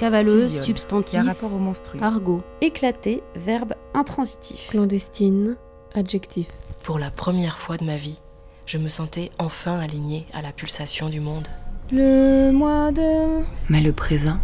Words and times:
Cavaleuse, 0.00 0.62
substantif. 0.62 1.10
qui 1.10 1.16
a 1.18 1.22
rapport 1.22 1.52
au 1.52 1.58
menstru. 1.58 2.00
Argot. 2.00 2.42
Éclaté, 2.62 3.22
verbe 3.36 3.74
intransitif. 3.92 4.68
Clandestine, 4.70 5.58
adjectif. 5.94 6.46
Pour 6.82 6.98
la 6.98 7.10
première 7.10 7.58
fois 7.58 7.76
de 7.76 7.84
ma 7.84 7.96
vie, 7.96 8.18
je 8.64 8.78
me 8.78 8.88
sentais 8.88 9.28
enfin 9.38 9.78
alignée 9.78 10.24
à 10.32 10.40
la 10.40 10.52
pulsation 10.52 11.10
du 11.10 11.20
monde. 11.20 11.48
Le 11.92 12.50
mois 12.50 12.92
de... 12.92 13.44
Mais 13.68 13.82
le 13.82 13.92
présent 13.92 14.38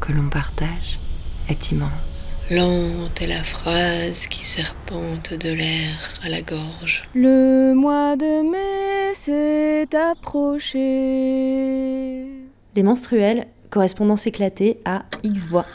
que 0.00 0.12
l'on 0.12 0.28
partage 0.28 0.98
est 1.48 1.70
immense. 1.70 2.36
Lente 2.50 3.22
est 3.22 3.28
la 3.28 3.44
phrase 3.44 4.26
qui 4.28 4.44
serpente 4.44 5.32
de 5.32 5.50
l'air 5.50 5.96
à 6.24 6.28
la 6.28 6.42
gorge. 6.42 7.08
Le 7.14 7.74
mois 7.74 8.16
de 8.16 8.42
mai 8.50 9.14
s'est 9.14 9.86
approché. 9.94 10.82
Les 12.74 12.82
menstruels, 12.82 13.46
correspondance 13.70 14.26
éclatée 14.26 14.80
à 14.84 15.04
X 15.22 15.42
voix. 15.44 15.66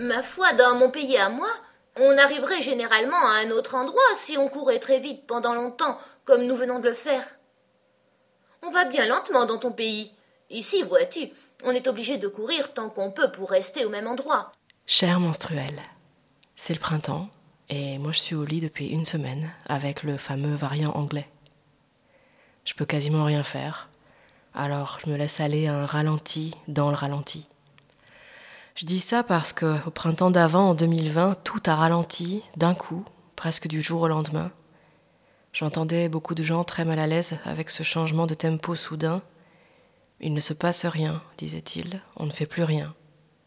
Ma 0.00 0.22
foi, 0.22 0.52
dans 0.54 0.76
mon 0.76 0.90
pays 0.90 1.16
à 1.16 1.28
moi, 1.28 1.48
on 1.96 2.18
arriverait 2.18 2.62
généralement 2.62 3.16
à 3.16 3.46
un 3.46 3.50
autre 3.50 3.74
endroit 3.74 4.02
si 4.16 4.36
on 4.36 4.48
courait 4.48 4.80
très 4.80 4.98
vite 4.98 5.26
pendant 5.26 5.54
longtemps, 5.54 5.98
comme 6.24 6.44
nous 6.44 6.56
venons 6.56 6.80
de 6.80 6.88
le 6.88 6.94
faire. 6.94 7.24
On 8.62 8.70
va 8.70 8.84
bien 8.84 9.06
lentement 9.06 9.46
dans 9.46 9.58
ton 9.58 9.70
pays. 9.72 10.12
Ici, 10.50 10.82
vois-tu, 10.82 11.30
on 11.64 11.70
est 11.70 11.86
obligé 11.86 12.16
de 12.16 12.28
courir 12.28 12.72
tant 12.72 12.88
qu'on 12.88 13.10
peut 13.10 13.30
pour 13.30 13.50
rester 13.50 13.84
au 13.84 13.88
même 13.88 14.06
endroit. 14.06 14.52
Cher 14.86 15.20
menstruel, 15.20 15.80
c'est 16.56 16.74
le 16.74 16.80
printemps 16.80 17.28
et 17.70 17.98
moi 17.98 18.12
je 18.12 18.18
suis 18.18 18.34
au 18.34 18.44
lit 18.44 18.60
depuis 18.60 18.88
une 18.88 19.04
semaine 19.04 19.50
avec 19.66 20.02
le 20.02 20.16
fameux 20.16 20.54
variant 20.54 20.92
anglais. 20.92 21.28
Je 22.64 22.74
peux 22.74 22.84
quasiment 22.84 23.24
rien 23.24 23.42
faire, 23.42 23.88
alors 24.54 24.98
je 25.04 25.10
me 25.10 25.16
laisse 25.16 25.40
aller 25.40 25.66
à 25.66 25.74
un 25.74 25.86
ralenti 25.86 26.54
dans 26.68 26.90
le 26.90 26.96
ralenti. 26.96 27.46
Je 28.76 28.86
dis 28.86 29.00
ça 29.00 29.22
parce 29.22 29.52
que 29.52 29.76
au 29.86 29.90
printemps 29.90 30.30
d'avant, 30.30 30.70
en 30.70 30.74
2020, 30.74 31.36
tout 31.44 31.62
a 31.66 31.76
ralenti 31.76 32.42
d'un 32.56 32.74
coup, 32.74 33.04
presque 33.36 33.68
du 33.68 33.82
jour 33.82 34.02
au 34.02 34.08
lendemain. 34.08 34.50
J'entendais 35.52 36.08
beaucoup 36.08 36.34
de 36.34 36.42
gens 36.42 36.64
très 36.64 36.84
mal 36.84 36.98
à 36.98 37.06
l'aise 37.06 37.38
avec 37.44 37.70
ce 37.70 37.84
changement 37.84 38.26
de 38.26 38.34
tempo 38.34 38.74
soudain. 38.74 39.22
Il 40.20 40.34
ne 40.34 40.40
se 40.40 40.52
passe 40.52 40.86
rien, 40.86 41.22
disait-il, 41.38 42.00
on 42.16 42.26
ne 42.26 42.32
fait 42.32 42.46
plus 42.46 42.64
rien. 42.64 42.94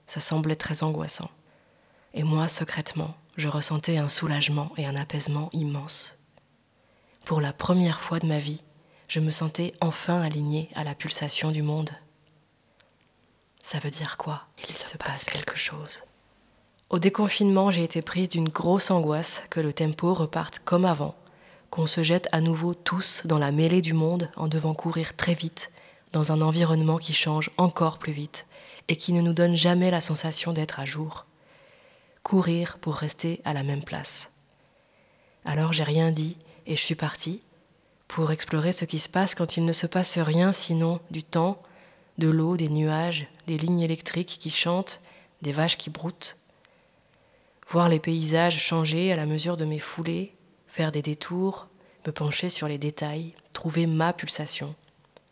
Ça 0.05 0.21
semblait 0.21 0.55
très 0.55 0.83
angoissant. 0.83 1.29
Et 2.13 2.23
moi, 2.23 2.47
secrètement, 2.47 3.15
je 3.35 3.49
ressentais 3.49 3.97
un 3.97 4.07
soulagement 4.07 4.71
et 4.77 4.85
un 4.85 4.95
apaisement 4.95 5.49
immense. 5.51 6.17
Pour 7.25 7.41
la 7.41 7.51
première 7.51 7.99
fois 7.99 8.19
de 8.19 8.27
ma 8.27 8.39
vie, 8.39 8.63
je 9.07 9.19
me 9.19 9.31
sentais 9.31 9.73
enfin 9.81 10.21
alignée 10.21 10.69
à 10.75 10.83
la 10.83 10.95
pulsation 10.95 11.51
du 11.51 11.61
monde. 11.61 11.91
Ça 13.61 13.79
veut 13.79 13.89
dire 13.89 14.17
quoi? 14.17 14.43
Il 14.67 14.73
se 14.73 14.97
passe 14.97 15.25
quelque 15.25 15.57
chose. 15.57 16.03
Au 16.89 16.99
déconfinement, 16.99 17.69
j'ai 17.69 17.83
été 17.83 18.01
prise 18.01 18.29
d'une 18.29 18.47
grosse 18.47 18.91
angoisse 18.91 19.41
que 19.49 19.59
le 19.59 19.73
tempo 19.73 20.13
reparte 20.13 20.59
comme 20.59 20.85
avant, 20.85 21.15
qu'on 21.69 21.85
se 21.85 22.01
jette 22.01 22.29
à 22.31 22.39
nouveau 22.39 22.73
tous 22.73 23.23
dans 23.25 23.39
la 23.39 23.51
mêlée 23.51 23.81
du 23.81 23.93
monde 23.93 24.29
en 24.37 24.47
devant 24.47 24.73
courir 24.73 25.15
très 25.15 25.33
vite 25.33 25.71
dans 26.13 26.31
un 26.31 26.41
environnement 26.41 26.97
qui 26.97 27.13
change 27.13 27.51
encore 27.57 27.99
plus 27.99 28.13
vite 28.13 28.45
et 28.87 28.95
qui 28.95 29.11
ne 29.11 29.21
nous 29.21 29.33
donne 29.33 29.55
jamais 29.55 29.91
la 29.91 29.99
sensation 29.99 30.53
d'être 30.53 30.79
à 30.79 30.85
jour. 30.85 31.25
Courir 32.23 32.77
pour 32.79 32.95
rester 32.95 33.41
à 33.43 33.53
la 33.53 33.63
même 33.63 33.83
place. 33.83 34.31
Alors 35.43 35.73
j'ai 35.73 35.83
rien 35.83 36.11
dit 36.11 36.37
et 36.65 36.75
je 36.75 36.81
suis 36.81 36.95
partie 36.95 37.41
pour 38.07 38.31
explorer 38.31 38.71
ce 38.71 38.85
qui 38.85 38.99
se 38.99 39.09
passe 39.09 39.35
quand 39.35 39.57
il 39.57 39.65
ne 39.65 39.73
se 39.73 39.87
passe 39.87 40.17
rien 40.17 40.51
sinon 40.51 40.99
du 41.11 41.23
temps, 41.23 41.61
de 42.17 42.29
l'eau, 42.29 42.57
des 42.57 42.69
nuages, 42.69 43.27
des 43.45 43.57
lignes 43.57 43.81
électriques 43.81 44.37
qui 44.39 44.49
chantent, 44.49 45.01
des 45.41 45.51
vaches 45.51 45.77
qui 45.77 45.89
broutent. 45.89 46.37
Voir 47.69 47.89
les 47.89 47.99
paysages 47.99 48.57
changer 48.57 49.11
à 49.11 49.15
la 49.15 49.25
mesure 49.25 49.57
de 49.57 49.65
mes 49.65 49.79
foulées, 49.79 50.33
faire 50.67 50.91
des 50.91 51.01
détours, 51.01 51.67
me 52.05 52.11
pencher 52.11 52.49
sur 52.49 52.67
les 52.67 52.77
détails, 52.77 53.33
trouver 53.53 53.85
ma 53.85 54.13
pulsation, 54.13 54.73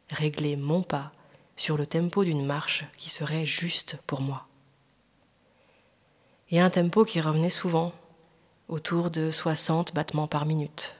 régler 0.09 0.57
mon 0.57 0.83
pas 0.83 1.11
sur 1.57 1.77
le 1.77 1.87
tempo 1.87 2.23
d'une 2.23 2.45
marche 2.45 2.85
qui 2.97 3.09
serait 3.09 3.45
juste 3.45 3.97
pour 4.05 4.21
moi. 4.21 4.47
Et 6.51 6.59
un 6.59 6.69
tempo 6.69 7.05
qui 7.05 7.21
revenait 7.21 7.49
souvent, 7.49 7.93
autour 8.67 9.09
de 9.09 9.31
60 9.31 9.93
battements 9.93 10.27
par 10.27 10.45
minute. 10.45 10.95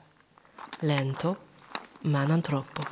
Lento, 0.82 1.38
ma 2.06 2.24
non 2.28 2.40
troppo. 2.40 2.84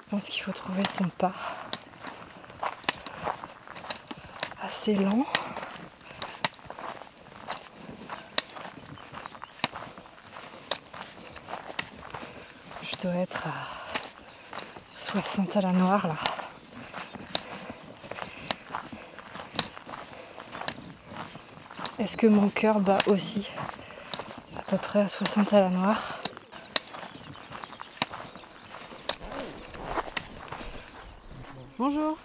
Je 0.00 0.10
pense 0.10 0.26
qu'il 0.28 0.42
faut 0.42 0.52
trouver 0.52 0.82
son 0.96 1.08
pas 1.10 1.32
assez 4.62 4.94
lent. 4.94 5.26
Je 12.82 13.02
dois 13.02 13.14
être 13.16 13.46
à 13.46 13.52
60 14.96 15.56
à 15.56 15.60
la 15.60 15.72
noire 15.72 16.08
là. 16.08 16.41
Est-ce 22.02 22.16
que 22.16 22.26
mon 22.26 22.48
cœur 22.48 22.80
bat 22.80 22.98
aussi 23.06 23.48
à 24.58 24.62
peu 24.62 24.76
près 24.76 25.02
à 25.02 25.08
60 25.08 25.52
à 25.52 25.60
la 25.60 25.68
noire 25.68 26.18
Bonjour. 31.78 32.18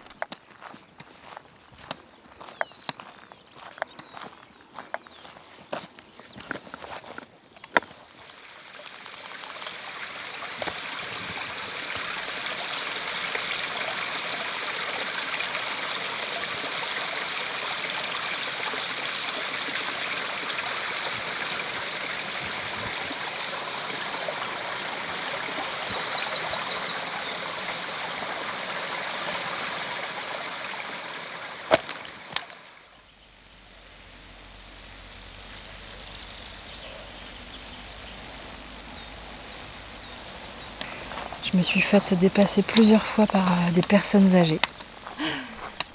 Je 41.50 41.56
me 41.56 41.62
suis 41.62 41.80
faite 41.80 42.12
dépasser 42.14 42.62
plusieurs 42.62 43.02
fois 43.02 43.26
par 43.26 43.40
euh, 43.40 43.70
des 43.74 43.80
personnes 43.80 44.34
âgées. 44.36 44.60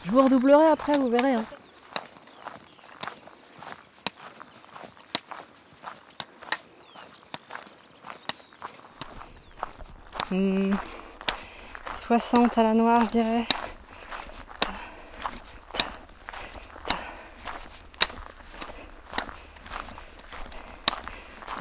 Je 0.03 0.12
vous 0.12 0.24
redoublerai 0.24 0.66
après, 0.68 0.97
vous 0.97 1.09
verrez. 1.09 1.36
hein. 1.36 1.46
Hmm, 10.31 10.74
60 12.08 12.58
à 12.58 12.64
la 12.64 12.74
noire, 12.74 13.06
je 13.06 13.12
dirais. 13.12 13.46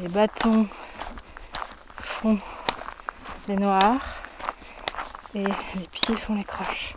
Les 0.01 0.09
bâtons 0.09 0.67
font 2.01 2.39
les 3.49 3.57
noirs 3.57 4.23
et 5.35 5.45
les 5.45 5.89
pieds 5.91 6.17
font 6.17 6.35
les 6.35 6.45
croches. 6.45 6.95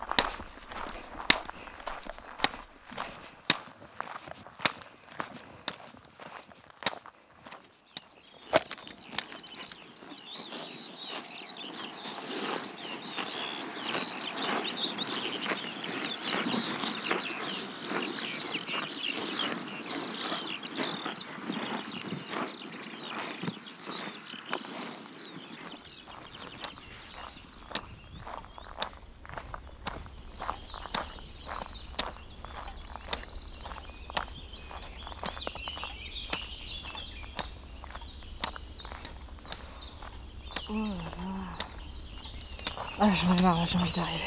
J'en 43.26 43.36
ai 43.36 43.42
marre, 43.42 43.68
j'ai 43.68 43.78
envie 43.78 43.92
d'arriver. 43.92 44.24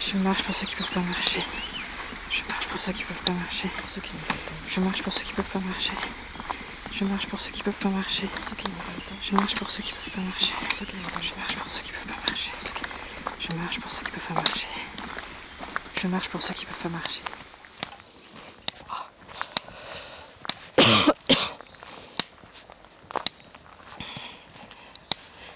Je 0.00 0.18
marche 0.18 0.42
pour 0.42 0.54
ceux 0.54 0.66
qui 0.66 0.74
peuvent 0.74 0.90
pas 0.92 1.00
marcher. 1.00 1.44
Je 2.30 2.42
marche 2.48 2.66
pour 2.66 2.80
ceux 2.80 2.92
qui 2.92 3.04
peuvent 3.04 3.16
pas 3.24 3.32
marcher. 3.32 3.68
Pour 3.68 3.88
ceux 3.88 4.00
qui 4.00 4.12
n'ont 4.12 4.20
pas 4.20 4.34
le 4.34 4.40
temps. 4.40 4.54
Je 4.68 4.80
marche 4.80 5.02
pour 5.02 5.12
ceux 5.12 5.22
qui 5.22 5.32
peuvent 5.32 5.44
pas 5.44 5.60
marcher. 5.60 5.92
Je 6.98 7.04
marche 7.04 7.26
pour 7.26 7.38
ceux 7.38 7.50
qui 7.50 7.62
peuvent 7.62 7.78
pas 7.78 7.90
marcher. 7.90 8.26
Pour 8.26 8.42
ceux 8.42 8.56
qui. 8.56 8.68
Je 9.22 9.36
marche 9.36 9.54
pour 9.54 9.70
ceux 9.70 9.82
qui 9.82 9.92
peuvent 9.92 10.14
pas 10.14 10.20
marcher. 10.22 10.52
Pour 10.58 10.72
ceux 10.72 10.86
qui 10.86 10.96
Je 10.96 11.36
marche 11.36 11.56
pour 11.56 11.70
ceux 11.70 11.82
qui 11.82 11.92
peuvent 11.92 12.06
pas 12.06 12.14
marcher. 12.14 12.50
Je 13.38 13.52
marche 13.52 13.80
pour 13.80 13.90
ceux 13.90 14.04
qui 14.04 14.10
peuvent 14.12 14.28
pas 14.28 14.34
marcher. 14.34 14.66
Je 16.00 16.06
marche 16.08 16.28
pour 16.30 16.42
ceux 16.42 16.54
qui 16.54 16.64
peuvent 16.64 16.82
pas 16.82 16.88
marcher. 16.88 17.20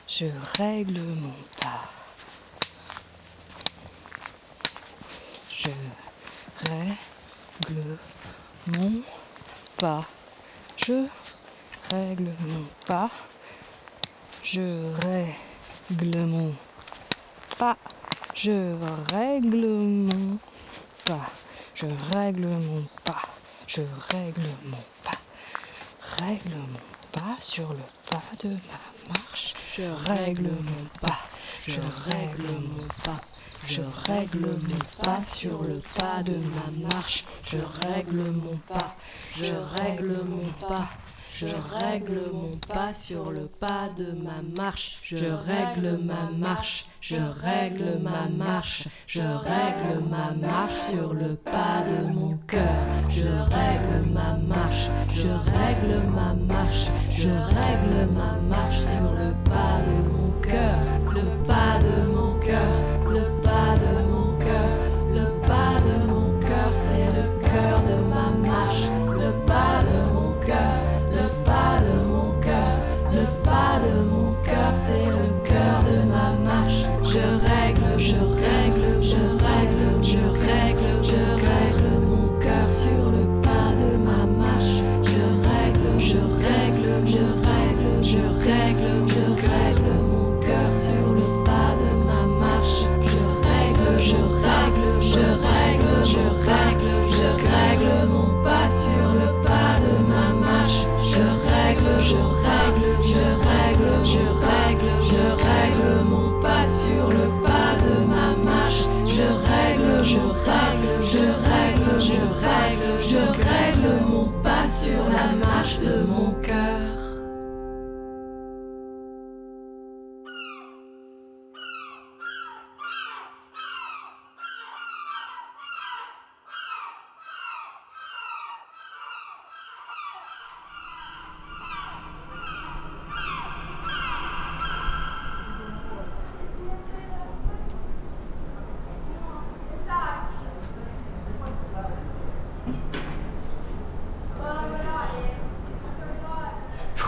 Je 0.09 0.27
règle 0.59 1.01
mon 1.01 1.33
pas. 1.59 1.89
Je 5.57 5.71
règle 6.69 7.99
mon 8.67 9.03
pas. 9.79 10.05
Je 10.77 11.07
règle 11.91 12.33
mon 12.41 12.65
pas. 12.87 13.11
Je 14.43 14.93
règle 15.01 16.27
mon 16.27 16.55
pas. 17.59 17.77
Je 18.43 18.75
règle 19.13 19.67
mon 19.67 20.39
pas. 21.05 21.31
Je 21.75 21.85
règle 22.15 22.47
mon 22.47 22.87
pas. 23.05 23.21
Je 23.67 23.83
règle 24.11 24.49
mon 24.65 24.79
pas. 25.05 25.19
Règle 26.25 26.55
mon 26.55 26.81
pas 27.13 27.37
sur 27.41 27.69
le 27.69 27.85
pas 28.11 28.23
de 28.43 28.49
ma 28.49 29.13
marche. 29.13 29.53
Je 29.77 29.83
Règle 29.83 30.49
mon 30.49 31.07
pas. 31.07 31.19
Je 31.69 31.81
règle 32.09 32.49
mon 32.63 32.87
pas. 33.05 33.21
Je 33.69 33.83
règle 34.07 34.59
mon 34.69 35.05
pas 35.05 35.23
sur 35.23 35.63
le 35.63 35.83
pas 35.99 36.23
de 36.23 36.37
ma 36.37 36.89
marche. 36.95 37.25
Je 37.45 37.59
règle 37.59 38.23
mon 38.31 38.57
pas. 38.67 38.97
Je 39.37 39.53
règle 39.53 40.19
mon 40.25 40.67
pas. 40.67 40.89
Je 41.33 41.47
règle 41.47 42.21
mon 42.33 42.57
pas 42.73 42.93
sur 42.93 43.31
le 43.31 43.47
pas 43.47 43.89
de 43.97 44.13
ma 44.13 44.43
marche. 44.57 44.99
Je 45.03 45.17
règle 45.17 45.99
ma 46.05 46.31
marche. 46.37 46.87
Je 47.01 47.17
règle 47.17 47.99
ma 48.03 48.29
marche. 48.29 48.89
Je 49.07 49.23
règle 49.23 50.05
ma 50.11 50.33
marche 50.47 50.75
sur 50.75 51.15
le 51.15 51.37
pas 51.37 51.85
de 51.89 52.13
mon 52.13 52.37
cœur. 52.47 52.81
Je 53.09 53.29
règle 53.55 54.07
ma 54.13 54.37
marche. 54.37 54.91
Je 55.15 55.29
règle 55.29 56.05
ma 56.15 56.35
marche. 56.35 56.91
Je 57.11 57.29
règle 57.29 58.11
ma 58.13 58.37
marche 58.49 58.79
sur 58.79 59.13
le 59.13 59.35
pas 59.45 59.81
de 59.87 60.09
mon 60.11 60.31
cœur. 60.43 60.79
Le 61.15 61.47
pas 61.47 61.79
de 61.79 62.07
mon 62.07 62.39
cœur. 62.41 62.73
Le 63.09 63.41
pas 63.43 63.77
de 63.77 64.03
mon 64.11 64.39
cœur. 64.39 64.71
Le 65.13 65.25
pas 65.47 65.81
de 65.81 66.07
mon 66.07 66.39
cœur, 66.41 66.73
c'est 66.73 67.09
le 67.13 67.41
cœur 67.41 67.83
de 67.83 68.03
ma 68.05 68.31
marche. 68.49 69.00
Pas 71.51 71.77
de 71.89 71.97
mon 72.13 72.29
cœur. 72.41 72.75
Le 73.13 73.25
pas 73.45 73.75
de 73.87 73.95
mon 74.05 74.33
cœur, 74.45 74.73
c'est 74.77 75.07
le 75.07 75.40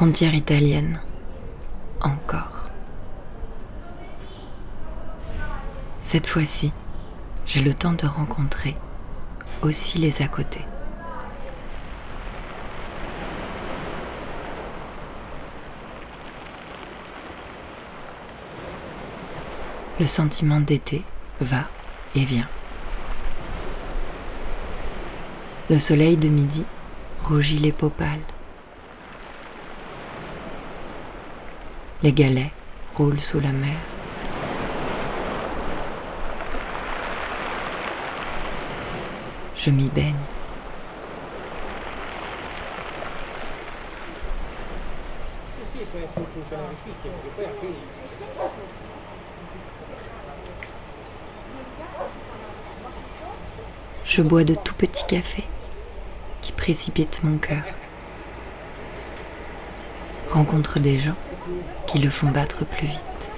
Frontière 0.02 0.34
italienne. 0.34 1.00
Encore. 2.00 2.64
Cette 6.00 6.26
fois-ci, 6.26 6.72
j'ai 7.46 7.60
le 7.60 7.72
temps 7.72 7.92
de 7.92 8.08
rencontrer 8.08 8.74
aussi 9.62 9.98
les 9.98 10.20
à 10.20 10.26
côté. 10.26 10.58
Le 20.00 20.06
sentiment 20.08 20.58
d'été 20.58 21.04
va 21.40 21.68
et 22.16 22.24
vient. 22.24 22.48
Le 25.70 25.78
soleil 25.78 26.16
de 26.16 26.28
midi 26.28 26.64
rougit 27.22 27.58
les 27.58 27.70
peaux 27.70 27.88
Les 32.02 32.12
galets 32.12 32.50
roulent 32.96 33.20
sous 33.20 33.38
la 33.38 33.52
mer. 33.52 33.76
Je 39.56 39.70
m'y 39.70 39.88
baigne. 39.88 40.14
Je 54.04 54.22
bois 54.22 54.42
de 54.42 54.54
tout 54.56 54.74
petits 54.74 55.06
cafés 55.06 55.44
qui 56.40 56.50
précipitent 56.50 57.22
mon 57.22 57.38
cœur. 57.38 57.62
Rencontre 60.30 60.80
des 60.80 60.98
gens 60.98 61.14
qui 61.86 61.98
le 61.98 62.10
font 62.10 62.28
battre 62.28 62.64
plus 62.64 62.86
vite. 62.86 63.30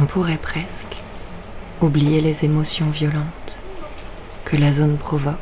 On 0.00 0.06
pourrait 0.06 0.38
presque 0.38 0.96
oublier 1.80 2.20
les 2.20 2.44
émotions 2.44 2.90
violentes 2.90 3.62
que 4.44 4.56
la 4.56 4.72
zone 4.72 4.96
provoque 4.96 5.36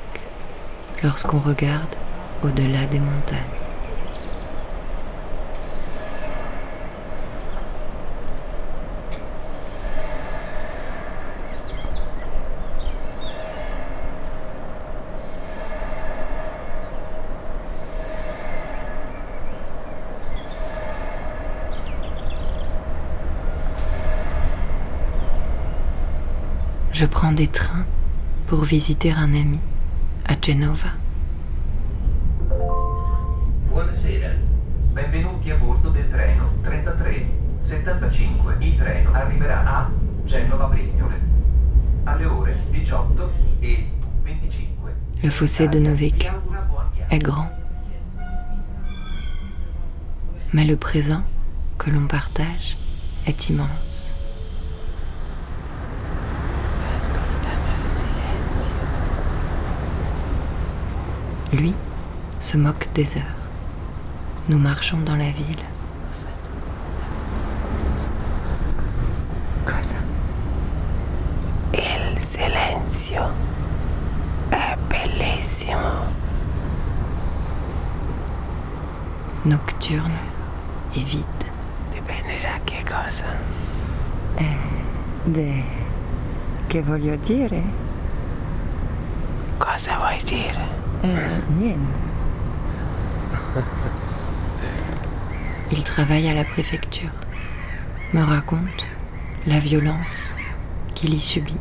lorsqu'on 1.02 1.38
regarde 1.38 1.94
au-delà 2.42 2.86
des 2.86 3.00
montagnes. 3.00 3.55
Je 26.96 27.04
prends 27.04 27.32
des 27.32 27.46
trains 27.46 27.84
pour 28.46 28.64
visiter 28.64 29.12
un 29.12 29.34
ami 29.34 29.58
à 30.26 30.34
Genova. 30.40 30.88
Buonasera, 33.68 34.30
benvenuti 34.94 35.50
a 35.50 35.56
bordo 35.56 35.90
del 35.90 36.08
treno 36.08 36.48
3375. 36.62 38.56
Il 38.60 38.76
treno 38.78 39.12
arriverà 39.12 39.62
a 39.66 39.90
Genova 40.24 40.68
Brignole 40.68 41.20
alle 42.04 42.24
ore 42.24 42.56
18 42.70 43.30
e 43.60 43.90
25. 44.22 44.94
Le 45.22 45.28
fossé 45.28 45.68
de 45.68 45.80
vécus 45.90 46.30
est 47.10 47.22
grand. 47.22 47.50
Mais 50.54 50.64
le 50.64 50.76
présent 50.76 51.24
que 51.76 51.90
l'on 51.90 52.06
partage 52.06 52.78
est 53.26 53.50
immense. 53.50 54.15
Lui 61.52 61.74
se 62.40 62.56
moque 62.56 62.88
des 62.92 63.16
heures. 63.16 63.22
Nous 64.48 64.58
marchons 64.58 64.98
dans 64.98 65.14
la 65.14 65.30
ville. 65.30 65.64
Cosa? 69.64 69.94
Il 71.72 72.20
silenzio 72.20 73.30
è 74.50 74.76
bellissimo. 74.88 76.14
Nocturne 79.44 80.18
et 80.94 81.04
vide. 81.04 81.24
Dipende 81.92 82.40
da 82.42 82.58
che 82.64 82.84
cosa. 82.84 83.26
Eh, 84.36 84.56
de... 85.24 85.62
Che 86.66 86.82
voglio 86.82 87.14
dire? 87.16 87.62
Cosa 89.58 89.96
vuoi 89.96 90.20
dire? 90.24 90.85
Il 95.72 95.84
travaille 95.84 96.28
à 96.28 96.34
la 96.34 96.44
préfecture, 96.44 97.10
me 98.12 98.22
raconte 98.22 98.86
la 99.46 99.58
violence 99.58 100.34
qu'il 100.94 101.14
y 101.14 101.20
subit, 101.20 101.58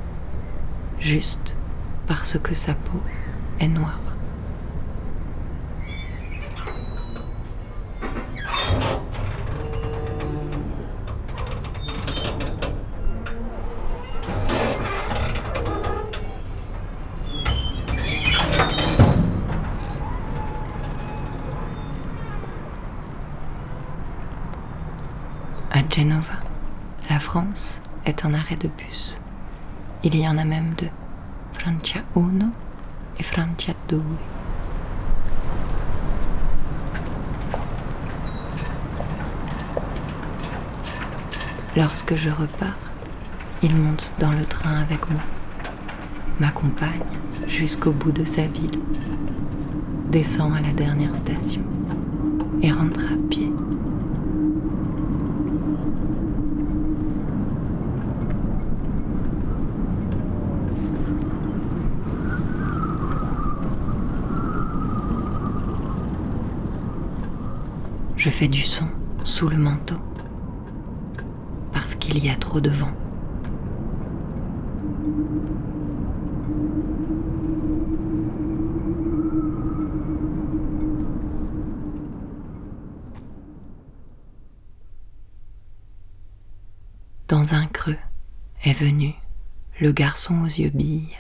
juste 1.00 1.56
parce 2.08 2.38
que 2.40 2.54
sa 2.54 2.74
peau 2.74 3.02
est 3.60 3.68
noire. 3.68 4.00
À 25.72 25.80
Genova, 25.90 26.34
la 27.10 27.20
France 27.20 27.82
est 28.06 28.26
un 28.26 28.34
arrêt 28.34 28.56
de 28.56 28.68
bus. 28.68 29.20
Il 30.08 30.16
y 30.16 30.28
en 30.28 30.38
a 30.38 30.46
même 30.46 30.76
deux, 30.78 30.92
Francia 31.54 32.02
Uno 32.16 32.46
et 33.18 33.24
Francia 33.24 33.74
Due. 33.90 33.98
Lorsque 41.76 42.14
je 42.14 42.30
repars, 42.30 42.78
il 43.64 43.76
monte 43.76 44.14
dans 44.20 44.32
le 44.32 44.46
train 44.46 44.80
avec 44.80 45.10
moi, 45.10 45.22
m'accompagne 46.40 47.02
jusqu'au 47.48 47.92
bout 47.92 48.12
de 48.12 48.26
sa 48.26 48.46
ville, 48.46 48.80
descend 50.12 50.56
à 50.56 50.62
la 50.62 50.72
dernière 50.72 51.16
station 51.16 51.64
et 52.62 52.72
rentre 52.72 53.06
à 53.06 53.28
pied. 53.28 53.55
Je 68.26 68.32
fais 68.32 68.48
du 68.48 68.64
son 68.64 68.88
sous 69.24 69.50
le 69.50 69.58
manteau 69.58 70.00
parce 71.72 71.94
qu'il 71.94 72.26
y 72.26 72.32
a 72.32 72.36
trop 72.36 72.60
de 72.60 72.72
vent. 72.72 72.92
Dans 87.28 87.54
un 87.54 87.68
creux 87.68 87.96
est 88.64 88.74
venu 88.74 89.14
le 89.80 89.92
garçon 89.92 90.42
aux 90.42 90.46
yeux 90.46 90.72
billes. 90.72 91.16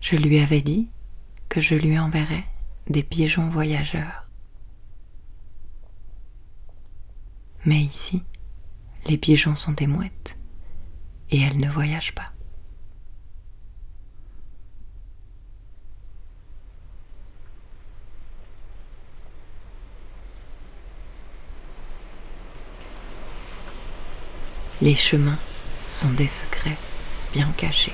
Je 0.00 0.16
lui 0.16 0.38
avais 0.38 0.60
dit 0.60 0.90
que 1.48 1.62
je 1.62 1.74
lui 1.76 1.98
enverrais 1.98 2.44
des 2.88 3.02
pigeons 3.02 3.48
voyageurs. 3.48 4.28
Mais 7.64 7.80
ici, 7.82 8.22
les 9.06 9.16
pigeons 9.16 9.56
sont 9.56 9.72
des 9.72 9.86
mouettes 9.86 10.36
et 11.30 11.40
elles 11.40 11.58
ne 11.58 11.68
voyagent 11.68 12.14
pas. 12.14 12.32
Les 24.80 24.96
chemins 24.96 25.38
sont 25.86 26.10
des 26.10 26.26
secrets 26.26 26.76
bien 27.32 27.52
cachés. 27.52 27.92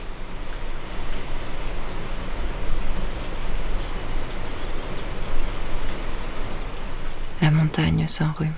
La 7.41 7.51
montagne 7.51 8.07
s'enrhume. 8.09 8.53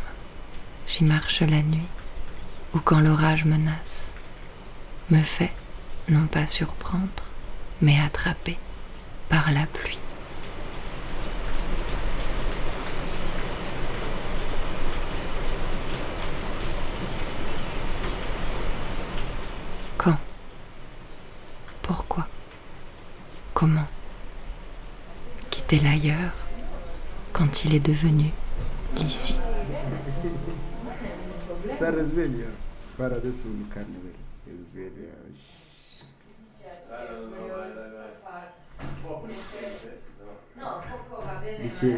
J'y 0.88 1.04
marche 1.04 1.42
la 1.42 1.62
nuit 1.62 1.86
ou 2.74 2.78
quand 2.78 3.00
l'orage 3.00 3.44
menace, 3.44 4.10
me 5.10 5.22
fait 5.22 5.52
non 6.08 6.26
pas 6.26 6.46
surprendre, 6.46 7.04
mais 7.82 7.98
attraper 8.00 8.58
par 9.28 9.50
la 9.52 9.66
pluie. 9.66 9.98
Quand? 19.98 20.16
Pourquoi? 21.82 22.26
Comment? 23.52 23.86
Quitter 25.50 25.80
l'ailleurs 25.80 26.32
quand 27.32 27.64
il 27.64 27.74
est 27.74 27.80
devenu 27.86 28.30
ici. 29.10 29.40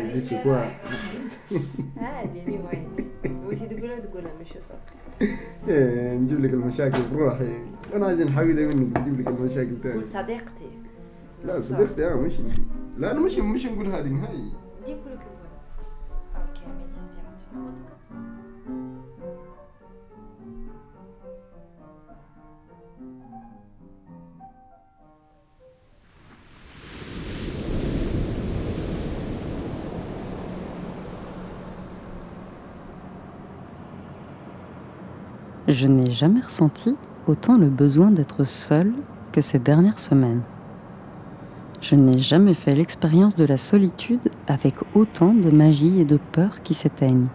دي 0.04 0.28
دي 0.28 0.38
كوا 0.42 0.62
نجيب 6.16 6.44
لك 6.44 6.50
المشاكل 6.50 7.02
بروحي 7.12 7.58
أنا 7.94 8.06
عايز 8.06 8.20
منك 8.66 8.98
نجيب 8.98 9.20
لك 9.20 9.26
المشاكل 9.28 9.80
تاني 9.82 9.98
وصديقتي 9.98 10.70
لا 11.44 11.60
صديقتي 11.60 12.06
آه 12.06 12.16
مش 12.16 12.32
لا 12.98 13.10
أنا 13.10 13.20
مش 13.20 13.38
مش 13.38 13.66
نقول 13.66 13.86
هذه 13.86 14.08
نهائي 14.08 14.41
Je 35.72 35.88
n'ai 35.88 36.12
jamais 36.12 36.42
ressenti 36.42 36.94
autant 37.26 37.56
le 37.56 37.68
besoin 37.68 38.10
d'être 38.10 38.44
seule 38.44 38.92
que 39.32 39.40
ces 39.40 39.58
dernières 39.58 40.00
semaines. 40.00 40.42
Je 41.80 41.94
n'ai 41.94 42.18
jamais 42.18 42.52
fait 42.52 42.74
l'expérience 42.74 43.36
de 43.36 43.46
la 43.46 43.56
solitude 43.56 44.20
avec 44.46 44.74
autant 44.94 45.32
de 45.32 45.48
magie 45.48 45.98
et 45.98 46.04
de 46.04 46.18
peur 46.32 46.60
qui 46.62 46.74
s'éteignent. 46.74 47.28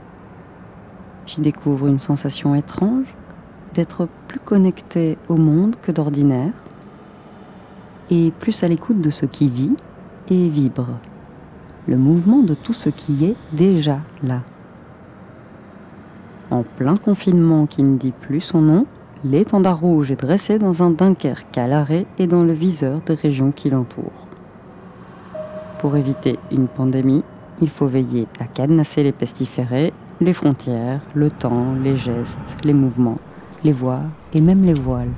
J'y 1.25 1.41
découvre 1.41 1.87
une 1.87 1.97
sensation 1.97 2.53
étrange, 2.53 3.15
d'être 3.73 4.07
plus 4.27 4.39
connecté 4.39 5.17
au 5.29 5.35
monde 5.35 5.75
que 5.81 5.91
d'ordinaire 5.91 6.53
et 8.11 8.31
plus 8.39 8.63
à 8.63 8.67
l'écoute 8.67 9.01
de 9.01 9.09
ce 9.09 9.25
qui 9.25 9.49
vit 9.49 9.75
et 10.29 10.47
vibre, 10.47 10.99
le 11.87 11.97
mouvement 11.97 12.43
de 12.43 12.53
tout 12.53 12.73
ce 12.73 12.89
qui 12.89 13.25
est 13.25 13.35
déjà 13.51 13.99
là. 14.21 14.43
En 16.49 16.63
plein 16.63 16.95
confinement 16.95 17.65
qui 17.65 17.83
ne 17.83 17.97
dit 17.97 18.13
plus 18.13 18.39
son 18.39 18.61
nom, 18.61 18.85
l'étendard 19.25 19.81
rouge 19.81 20.11
est 20.11 20.21
dressé 20.21 20.57
dans 20.59 20.81
un 20.81 20.91
Dunkerque 20.91 21.57
à 21.57 21.67
l'arrêt 21.67 22.05
et 22.17 22.27
dans 22.27 22.43
le 22.43 22.53
viseur 22.53 23.01
des 23.01 23.15
régions 23.15 23.51
qui 23.51 23.69
l'entourent. 23.69 24.27
Pour 25.79 25.97
éviter 25.97 26.39
une 26.51 26.67
pandémie, 26.67 27.23
il 27.61 27.69
faut 27.69 27.87
veiller 27.87 28.27
à 28.39 28.45
cadenasser 28.45 29.03
les 29.03 29.11
pestiférés, 29.11 29.93
les 30.21 30.33
frontières, 30.33 31.01
le 31.13 31.29
temps, 31.29 31.73
les 31.83 31.97
gestes, 31.97 32.63
les 32.63 32.73
mouvements, 32.73 33.17
les 33.63 33.71
voix 33.71 34.01
et 34.33 34.41
même 34.41 34.63
les 34.63 34.73
voiles. 34.73 35.13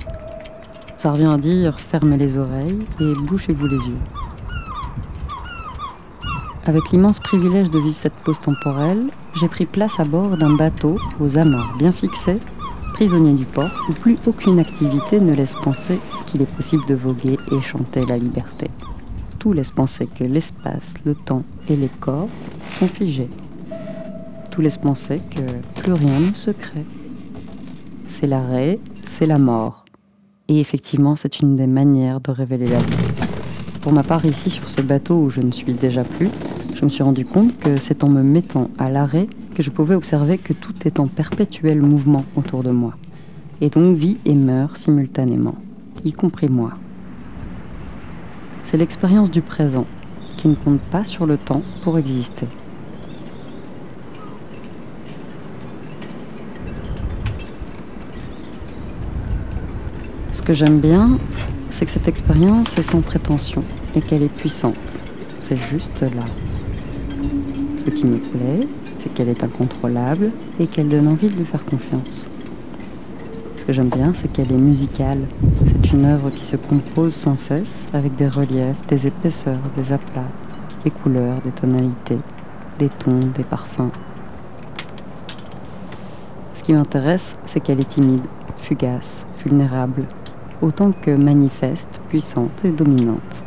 Ça 0.86 1.12
revient 1.12 1.30
à 1.32 1.38
dire 1.38 1.78
fermez 1.78 2.18
les 2.18 2.38
oreilles 2.38 2.84
et 3.00 3.12
bouchez-vous 3.26 3.66
les 3.66 3.76
yeux. 3.76 4.19
Avec 6.66 6.90
l'immense 6.90 7.20
privilège 7.20 7.70
de 7.70 7.78
vivre 7.78 7.96
cette 7.96 8.12
pause 8.12 8.38
temporelle, 8.38 9.06
j'ai 9.34 9.48
pris 9.48 9.64
place 9.64 9.98
à 9.98 10.04
bord 10.04 10.36
d'un 10.36 10.54
bateau 10.54 10.98
aux 11.18 11.38
amarres 11.38 11.74
bien 11.78 11.90
fixées, 11.90 12.38
prisonnier 12.92 13.32
du 13.32 13.46
port, 13.46 13.70
où 13.88 13.94
plus 13.94 14.18
aucune 14.26 14.58
activité 14.58 15.20
ne 15.20 15.34
laisse 15.34 15.54
penser 15.54 15.98
qu'il 16.26 16.42
est 16.42 16.54
possible 16.56 16.84
de 16.84 16.94
voguer 16.94 17.38
et 17.50 17.62
chanter 17.62 18.04
la 18.04 18.18
liberté. 18.18 18.70
Tout 19.38 19.54
laisse 19.54 19.70
penser 19.70 20.06
que 20.06 20.24
l'espace, 20.24 20.96
le 21.06 21.14
temps 21.14 21.44
et 21.66 21.76
les 21.76 21.88
corps 21.88 22.28
sont 22.68 22.88
figés. 22.88 23.30
Tout 24.50 24.60
laisse 24.60 24.76
penser 24.76 25.22
que 25.30 25.80
plus 25.80 25.94
rien 25.94 26.20
ne 26.20 26.34
se 26.34 26.50
crée. 26.50 26.84
C'est 28.06 28.26
l'arrêt, 28.26 28.78
c'est 29.04 29.26
la 29.26 29.38
mort. 29.38 29.86
Et 30.48 30.60
effectivement, 30.60 31.16
c'est 31.16 31.40
une 31.40 31.56
des 31.56 31.66
manières 31.66 32.20
de 32.20 32.32
révéler 32.32 32.66
la 32.66 32.80
vie. 32.80 32.96
Pour 33.80 33.92
ma 33.92 34.02
part, 34.02 34.26
ici, 34.26 34.50
sur 34.50 34.68
ce 34.68 34.82
bateau 34.82 35.22
où 35.22 35.30
je 35.30 35.40
ne 35.40 35.52
suis 35.52 35.72
déjà 35.72 36.04
plus, 36.04 36.28
je 36.80 36.86
me 36.86 36.90
suis 36.90 37.02
rendu 37.02 37.26
compte 37.26 37.58
que 37.58 37.76
c'est 37.76 38.04
en 38.04 38.08
me 38.08 38.22
mettant 38.22 38.70
à 38.78 38.88
l'arrêt 38.88 39.26
que 39.54 39.62
je 39.62 39.70
pouvais 39.70 39.94
observer 39.94 40.38
que 40.38 40.54
tout 40.54 40.72
est 40.86 40.98
en 40.98 41.08
perpétuel 41.08 41.82
mouvement 41.82 42.24
autour 42.36 42.62
de 42.62 42.70
moi. 42.70 42.94
Et 43.60 43.68
donc 43.68 43.94
vit 43.98 44.16
et 44.24 44.34
meurt 44.34 44.78
simultanément, 44.78 45.56
y 46.06 46.12
compris 46.12 46.48
moi. 46.48 46.72
C'est 48.62 48.78
l'expérience 48.78 49.30
du 49.30 49.42
présent 49.42 49.84
qui 50.38 50.48
ne 50.48 50.54
compte 50.54 50.80
pas 50.80 51.04
sur 51.04 51.26
le 51.26 51.36
temps 51.36 51.60
pour 51.82 51.98
exister. 51.98 52.48
Ce 60.32 60.40
que 60.40 60.54
j'aime 60.54 60.80
bien, 60.80 61.18
c'est 61.68 61.84
que 61.84 61.90
cette 61.90 62.08
expérience 62.08 62.78
est 62.78 62.82
sans 62.82 63.02
prétention 63.02 63.64
et 63.94 64.00
qu'elle 64.00 64.22
est 64.22 64.34
puissante. 64.34 65.02
C'est 65.40 65.58
juste 65.58 66.00
là. 66.00 66.24
Ce 67.90 67.94
qui 67.96 68.06
me 68.06 68.18
plaît, 68.18 68.68
c'est 69.00 69.12
qu'elle 69.12 69.28
est 69.28 69.42
incontrôlable 69.42 70.30
et 70.60 70.68
qu'elle 70.68 70.86
donne 70.86 71.08
envie 71.08 71.28
de 71.28 71.36
lui 71.36 71.44
faire 71.44 71.64
confiance. 71.64 72.28
Ce 73.56 73.64
que 73.64 73.72
j'aime 73.72 73.88
bien, 73.88 74.12
c'est 74.14 74.32
qu'elle 74.32 74.52
est 74.52 74.58
musicale. 74.58 75.26
C'est 75.66 75.90
une 75.90 76.04
œuvre 76.04 76.30
qui 76.30 76.44
se 76.44 76.54
compose 76.54 77.14
sans 77.14 77.34
cesse 77.34 77.88
avec 77.92 78.14
des 78.14 78.28
reliefs, 78.28 78.76
des 78.86 79.08
épaisseurs, 79.08 79.58
des 79.76 79.90
aplats, 79.90 80.28
des 80.84 80.92
couleurs, 80.92 81.40
des 81.40 81.50
tonalités, 81.50 82.20
des 82.78 82.90
tons, 82.90 83.18
des 83.34 83.42
parfums. 83.42 83.90
Ce 86.54 86.62
qui 86.62 86.72
m'intéresse, 86.72 87.34
c'est 87.44 87.58
qu'elle 87.58 87.80
est 87.80 87.88
timide, 87.88 88.22
fugace, 88.56 89.26
vulnérable, 89.44 90.06
autant 90.62 90.92
que 90.92 91.10
manifeste, 91.10 92.00
puissante 92.08 92.64
et 92.64 92.70
dominante. 92.70 93.44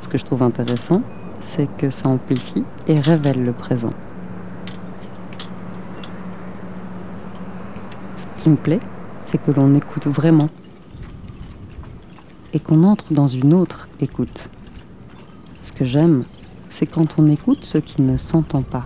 Ce 0.00 0.08
que 0.08 0.18
je 0.18 0.24
trouve 0.24 0.42
intéressant, 0.42 1.02
c'est 1.40 1.68
que 1.76 1.90
ça 1.90 2.08
amplifie 2.08 2.64
et 2.86 2.98
révèle 2.98 3.44
le 3.44 3.52
présent. 3.52 3.90
Ce 8.16 8.26
qui 8.36 8.50
me 8.50 8.56
plaît, 8.56 8.80
c'est 9.24 9.38
que 9.42 9.50
l'on 9.50 9.74
écoute 9.74 10.06
vraiment 10.06 10.48
et 12.52 12.60
qu'on 12.60 12.84
entre 12.84 13.12
dans 13.12 13.28
une 13.28 13.52
autre 13.52 13.88
écoute. 14.00 14.48
Ce 15.62 15.72
que 15.72 15.84
j'aime, 15.84 16.24
c'est 16.68 16.86
quand 16.86 17.18
on 17.18 17.28
écoute 17.28 17.64
ce 17.64 17.78
qui 17.78 18.02
ne 18.02 18.16
s'entend 18.16 18.62
pas. 18.62 18.84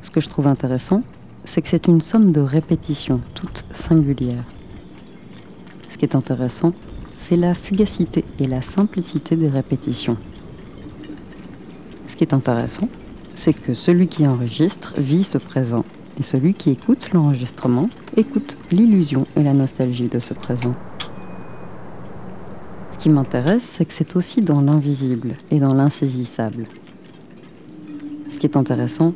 Ce 0.00 0.10
que 0.10 0.20
je 0.20 0.28
trouve 0.28 0.48
intéressant, 0.48 1.02
c'est 1.44 1.62
que 1.62 1.68
c'est 1.68 1.86
une 1.86 2.00
somme 2.00 2.32
de 2.32 2.40
répétitions, 2.40 3.20
toutes 3.34 3.64
singulières. 3.72 4.44
Ce 5.88 5.98
qui 5.98 6.04
est 6.04 6.14
intéressant, 6.14 6.72
c'est 7.16 7.36
la 7.36 7.54
fugacité 7.54 8.24
et 8.38 8.46
la 8.46 8.62
simplicité 8.62 9.36
des 9.36 9.48
répétitions. 9.48 10.16
Ce 12.12 12.16
qui 12.18 12.24
est 12.24 12.34
intéressant, 12.34 12.90
c'est 13.34 13.54
que 13.54 13.72
celui 13.72 14.06
qui 14.06 14.26
enregistre 14.26 14.92
vit 14.98 15.24
ce 15.24 15.38
présent 15.38 15.82
et 16.18 16.22
celui 16.22 16.52
qui 16.52 16.68
écoute 16.68 17.10
l'enregistrement 17.14 17.88
écoute 18.18 18.58
l'illusion 18.70 19.26
et 19.34 19.42
la 19.42 19.54
nostalgie 19.54 20.10
de 20.10 20.18
ce 20.18 20.34
présent. 20.34 20.74
Ce 22.90 22.98
qui 22.98 23.08
m'intéresse, 23.08 23.62
c'est 23.62 23.86
que 23.86 23.94
c'est 23.94 24.14
aussi 24.14 24.42
dans 24.42 24.60
l'invisible 24.60 25.36
et 25.50 25.58
dans 25.58 25.72
l'insaisissable. 25.72 26.64
Ce 28.28 28.36
qui 28.36 28.44
est 28.44 28.58
intéressant, 28.58 29.14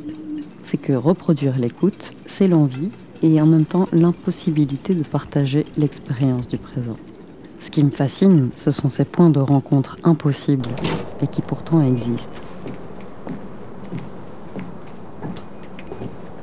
c'est 0.62 0.78
que 0.78 0.94
reproduire 0.94 1.58
l'écoute, 1.58 2.12
c'est 2.24 2.48
l'envie 2.48 2.90
et 3.20 3.42
en 3.42 3.46
même 3.46 3.66
temps 3.66 3.88
l'impossibilité 3.92 4.94
de 4.94 5.02
partager 5.02 5.66
l'expérience 5.76 6.48
du 6.48 6.56
présent. 6.56 6.96
Ce 7.58 7.70
qui 7.70 7.84
me 7.84 7.90
fascine, 7.90 8.48
ce 8.54 8.70
sont 8.70 8.88
ces 8.88 9.04
points 9.04 9.28
de 9.28 9.40
rencontre 9.40 9.98
impossibles 10.02 10.70
et 11.20 11.26
qui 11.26 11.42
pourtant 11.42 11.82
existent. 11.82 12.40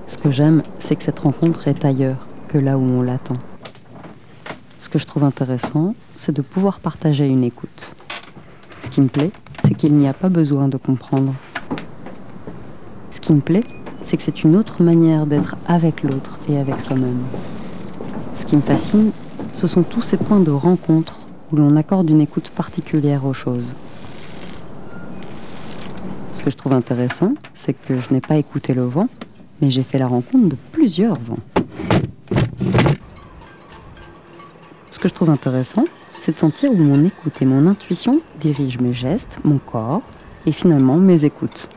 Ce 0.06 0.18
que 0.18 0.32
j'aime, 0.32 0.62
c'est 0.80 0.96
que 0.96 1.04
cette 1.04 1.20
rencontre 1.20 1.68
est 1.68 1.86
ailleurs 1.86 2.28
que 2.50 2.58
là 2.58 2.78
où 2.78 2.82
on 2.82 3.02
l'attend. 3.02 3.38
Ce 4.80 4.90
que 4.90 5.00
je 5.00 5.06
trouve 5.06 5.24
intéressant, 5.24 5.96
c'est 6.16 6.36
de 6.36 6.42
pouvoir 6.42 6.80
partager 6.80 7.28
une 7.28 7.44
écoute. 7.44 7.96
Ce 8.82 8.90
qui 8.90 9.02
me 9.02 9.08
plaît, 9.08 9.32
c'est 9.64 9.74
qu'il 9.74 9.96
n'y 9.96 10.08
a 10.08 10.14
pas 10.14 10.30
besoin 10.30 10.68
de 10.68 10.78
comprendre. 10.78 11.34
Ce 13.12 13.22
qui 13.22 13.34
me 13.34 13.40
plaît, 13.40 13.64
c'est 14.02 14.18
que 14.18 14.24
c'est 14.24 14.44
une 14.44 14.58
autre 14.58 14.84
manière 14.84 15.26
d'être 15.26 15.56
avec 15.66 16.04
l'autre 16.04 16.38
et 16.50 16.60
avec 16.60 16.82
soi-même. 16.82 17.24
Ce 18.36 18.46
qui 18.46 18.58
me 18.58 18.62
fascine, 18.62 19.12
ce 19.54 19.68
sont 19.68 19.84
tous 19.84 20.02
ces 20.02 20.18
points 20.18 20.42
de 20.42 20.52
rencontre 20.52 21.20
où 21.52 21.56
l'on 21.56 21.78
accorde 21.78 22.10
une 22.10 22.22
écoute 22.22 22.50
particulière 22.50 23.26
aux 23.26 23.34
choses. 23.34 23.74
Ce 26.34 26.44
que 26.44 26.50
je 26.50 26.58
trouve 26.58 26.74
intéressant, 26.74 27.36
c'est 27.54 27.74
que 27.74 27.98
je 27.98 28.12
n'ai 28.12 28.22
pas 28.22 28.36
écouté 28.36 28.74
le 28.74 28.84
vent, 28.84 29.08
mais 29.64 29.70
j'ai 29.70 29.84
fait 29.84 29.98
la 29.98 30.08
rencontre 30.08 30.50
de 30.50 30.58
plusieurs 30.74 31.18
vents. 31.22 31.40
Ce 34.90 35.00
que 35.00 35.08
je 35.08 35.14
trouve 35.14 35.30
intéressant, 35.30 35.86
c'est 36.20 36.34
de 36.34 36.40
sentir 36.40 36.70
où 36.72 36.84
mon 36.84 37.06
écoute 37.06 37.42
et 37.42 37.46
mon 37.46 37.66
intuition 37.66 38.20
dirigent 38.42 38.82
mes 38.82 38.92
gestes, 38.92 39.40
mon 39.46 39.60
corps 39.60 40.02
et 40.46 40.52
finalement 40.52 40.98
mes 40.98 41.24
écoutes. 41.24 41.70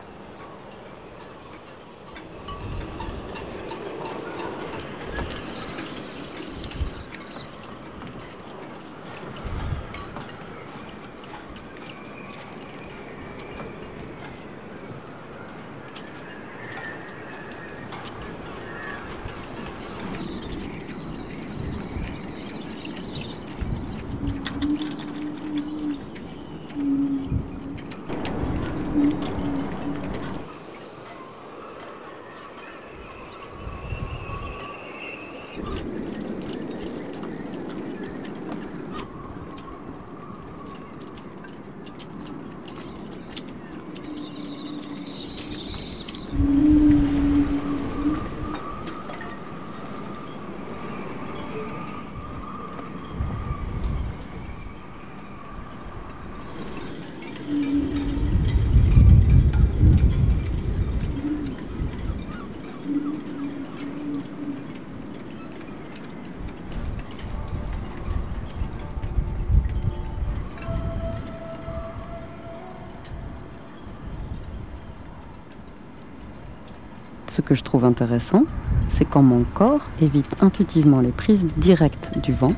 Que 77.47 77.55
je 77.55 77.63
trouve 77.63 77.85
intéressant, 77.85 78.43
c'est 78.89 79.05
quand 79.05 79.23
mon 79.23 79.45
corps 79.53 79.89
évite 80.01 80.35
intuitivement 80.41 80.99
les 80.99 81.13
prises 81.13 81.47
directes 81.57 82.11
du 82.21 82.33
vent, 82.33 82.51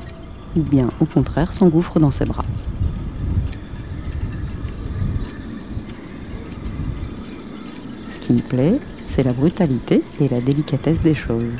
ou 0.56 0.62
bien 0.62 0.88
au 0.98 1.04
contraire 1.04 1.52
s'engouffre 1.52 2.00
dans 2.00 2.10
ses 2.10 2.24
bras. 2.24 2.44
Ce 8.10 8.18
qui 8.18 8.32
me 8.32 8.40
plaît, 8.40 8.80
c'est 9.06 9.22
la 9.22 9.32
brutalité 9.32 10.02
et 10.20 10.28
la 10.28 10.40
délicatesse 10.40 11.00
des 11.00 11.14
choses. 11.14 11.56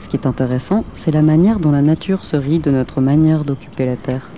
Ce 0.00 0.08
qui 0.08 0.16
est 0.16 0.26
intéressant, 0.26 0.84
c'est 0.94 1.12
la 1.12 1.22
manière 1.22 1.60
dont 1.60 1.72
la 1.72 1.82
nature 1.82 2.24
se 2.24 2.36
rit 2.36 2.60
de 2.60 2.70
notre 2.70 3.02
manière 3.02 3.44
d'occuper 3.44 3.84
la 3.84 3.96
Terre. 3.96 4.30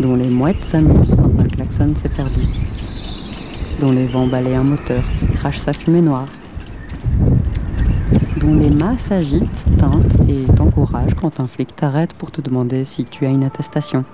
Dont 0.00 0.16
les 0.16 0.30
mouettes 0.30 0.64
s'amusent 0.64 1.16
quand 1.16 1.38
un 1.38 1.48
klaxon 1.48 1.94
s'est 1.94 2.08
perdu. 2.08 2.40
Dont 3.80 3.92
les 3.92 4.06
vents 4.06 4.26
balayent 4.26 4.56
un 4.56 4.64
moteur 4.64 5.04
qui 5.18 5.26
crache 5.28 5.58
sa 5.58 5.72
fumée 5.72 6.02
noire. 6.02 6.26
Dont 8.38 8.54
les 8.56 8.70
mâts 8.70 8.98
s'agitent, 8.98 9.66
teintent 9.78 10.16
et 10.28 10.44
t'encouragent 10.54 11.14
quand 11.14 11.40
un 11.40 11.46
flic 11.46 11.74
t'arrête 11.76 12.12
pour 12.14 12.30
te 12.30 12.40
demander 12.40 12.84
si 12.84 13.04
tu 13.04 13.24
as 13.26 13.28
une 13.28 13.44
attestation. 13.44 14.04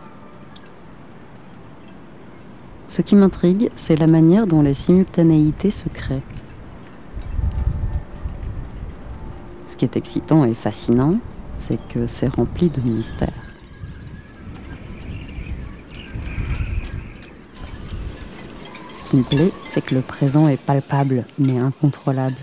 Ce 2.86 3.02
qui 3.02 3.16
m'intrigue, 3.16 3.70
c'est 3.76 3.98
la 3.98 4.06
manière 4.06 4.46
dont 4.46 4.62
les 4.62 4.74
simultanéités 4.74 5.70
se 5.70 5.88
créent. 5.88 6.22
Ce 9.66 9.76
qui 9.76 9.84
est 9.84 9.96
excitant 9.96 10.44
et 10.44 10.54
fascinant, 10.54 11.16
c'est 11.56 11.78
que 11.88 12.06
c'est 12.06 12.28
rempli 12.28 12.70
de 12.70 12.80
mystères. 12.82 13.42
Ce 18.94 19.02
qui 19.14 19.18
me 19.18 19.22
plaît, 19.22 19.52
c'est 19.64 19.84
que 19.84 19.94
le 19.94 20.00
présent 20.00 20.48
est 20.48 20.56
palpable, 20.56 21.24
mais 21.38 21.56
incontrôlable. 21.56 22.36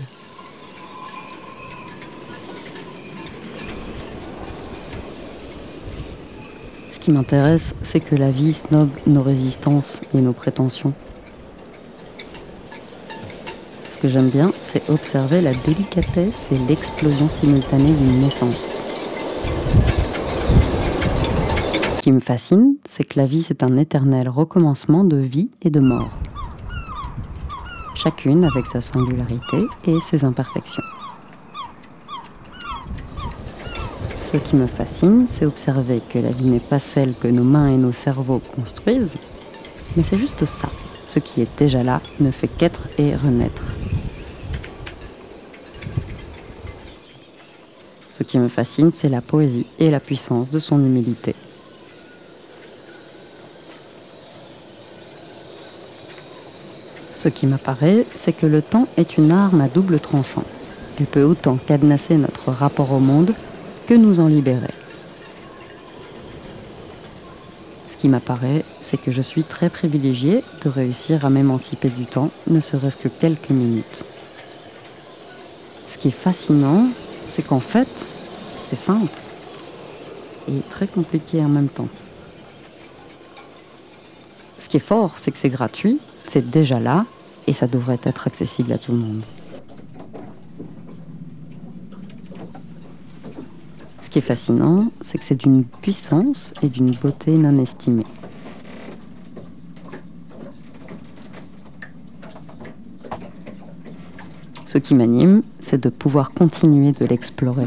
Ce 6.90 6.98
qui 6.98 7.10
m'intéresse, 7.10 7.74
c'est 7.82 8.00
que 8.00 8.16
la 8.16 8.30
vie 8.30 8.54
snobe 8.54 8.90
nos 9.06 9.22
résistances 9.22 10.00
et 10.14 10.22
nos 10.22 10.32
prétentions. 10.32 10.94
Ce 13.90 13.98
que 13.98 14.08
j'aime 14.08 14.30
bien, 14.30 14.50
c'est 14.62 14.88
observer 14.88 15.42
la 15.42 15.52
délicatesse 15.52 16.48
et 16.52 16.58
l'explosion 16.68 17.28
simultanée 17.28 17.92
d'une 17.92 18.20
naissance. 18.20 18.78
Ce 21.92 22.00
qui 22.00 22.12
me 22.12 22.20
fascine, 22.20 22.76
c'est 22.88 23.04
que 23.04 23.18
la 23.18 23.26
vie, 23.26 23.42
c'est 23.42 23.62
un 23.62 23.76
éternel 23.76 24.30
recommencement 24.30 25.04
de 25.04 25.18
vie 25.18 25.50
et 25.60 25.70
de 25.70 25.80
mort. 25.80 26.18
Chacune 27.94 28.44
avec 28.44 28.66
sa 28.66 28.80
singularité 28.80 29.66
et 29.84 30.00
ses 30.00 30.24
imperfections. 30.24 30.82
Ce 34.20 34.36
qui 34.38 34.56
me 34.56 34.66
fascine, 34.66 35.26
c'est 35.28 35.44
observer 35.44 36.00
que 36.08 36.18
la 36.18 36.30
vie 36.30 36.46
n'est 36.46 36.58
pas 36.60 36.78
celle 36.78 37.14
que 37.14 37.28
nos 37.28 37.44
mains 37.44 37.68
et 37.68 37.76
nos 37.76 37.92
cerveaux 37.92 38.40
construisent, 38.56 39.18
mais 39.96 40.02
c'est 40.02 40.16
juste 40.16 40.46
ça. 40.46 40.70
Ce 41.06 41.18
qui 41.18 41.42
est 41.42 41.58
déjà 41.58 41.82
là 41.82 42.00
ne 42.18 42.30
fait 42.30 42.48
qu'être 42.48 42.88
et 42.96 43.14
renaître. 43.14 43.64
Ce 48.10 48.22
qui 48.22 48.38
me 48.38 48.48
fascine, 48.48 48.90
c'est 48.94 49.10
la 49.10 49.20
poésie 49.20 49.66
et 49.78 49.90
la 49.90 50.00
puissance 50.00 50.48
de 50.48 50.58
son 50.58 50.78
humilité. 50.78 51.34
Ce 57.12 57.28
qui 57.28 57.46
m'apparaît, 57.46 58.06
c'est 58.14 58.32
que 58.32 58.46
le 58.46 58.62
temps 58.62 58.88
est 58.96 59.18
une 59.18 59.32
arme 59.32 59.60
à 59.60 59.68
double 59.68 60.00
tranchant. 60.00 60.44
Il 60.98 61.04
peut 61.04 61.22
autant 61.22 61.58
cadenasser 61.58 62.16
notre 62.16 62.50
rapport 62.50 62.90
au 62.90 63.00
monde 63.00 63.34
que 63.86 63.92
nous 63.92 64.18
en 64.18 64.28
libérer. 64.28 64.72
Ce 67.86 67.98
qui 67.98 68.08
m'apparaît, 68.08 68.64
c'est 68.80 68.96
que 68.96 69.12
je 69.12 69.20
suis 69.20 69.44
très 69.44 69.68
privilégiée 69.68 70.42
de 70.64 70.70
réussir 70.70 71.26
à 71.26 71.30
m'émanciper 71.30 71.90
du 71.90 72.06
temps, 72.06 72.30
ne 72.46 72.60
serait-ce 72.60 72.96
que 72.96 73.08
quelques 73.08 73.50
minutes. 73.50 74.04
Ce 75.86 75.98
qui 75.98 76.08
est 76.08 76.12
fascinant, 76.12 76.88
c'est 77.26 77.42
qu'en 77.42 77.60
fait, 77.60 78.06
c'est 78.64 78.74
simple 78.74 79.12
et 80.48 80.62
très 80.70 80.86
compliqué 80.86 81.40
en 81.42 81.48
même 81.48 81.68
temps. 81.68 81.88
Ce 84.58 84.70
qui 84.70 84.78
est 84.78 84.80
fort, 84.80 85.12
c'est 85.16 85.30
que 85.30 85.38
c'est 85.38 85.50
gratuit, 85.50 86.00
c'est 86.26 86.50
déjà 86.50 86.78
là 86.78 87.02
et 87.46 87.52
ça 87.52 87.66
devrait 87.66 88.00
être 88.02 88.26
accessible 88.26 88.72
à 88.72 88.78
tout 88.78 88.92
le 88.92 88.98
monde. 88.98 89.24
Ce 94.00 94.10
qui 94.10 94.18
est 94.18 94.22
fascinant, 94.22 94.90
c'est 95.00 95.18
que 95.18 95.24
c'est 95.24 95.40
d'une 95.40 95.64
puissance 95.64 96.52
et 96.62 96.68
d'une 96.68 96.92
beauté 96.92 97.32
non 97.32 97.58
estimée. 97.58 98.06
Ce 104.72 104.78
qui 104.78 104.94
m'anime, 104.94 105.42
c'est 105.58 105.82
de 105.82 105.90
pouvoir 105.90 106.32
continuer 106.32 106.92
de 106.92 107.04
l'explorer. 107.04 107.66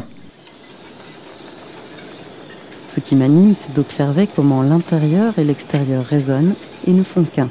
Ce 2.87 2.99
qui 2.99 3.15
m'anime, 3.15 3.53
c'est 3.53 3.73
d'observer 3.73 4.27
comment 4.27 4.63
l'intérieur 4.63 5.37
et 5.37 5.43
l'extérieur 5.43 6.03
résonnent 6.03 6.55
et 6.87 6.93
ne 6.93 7.03
font 7.03 7.23
qu'un. 7.23 7.49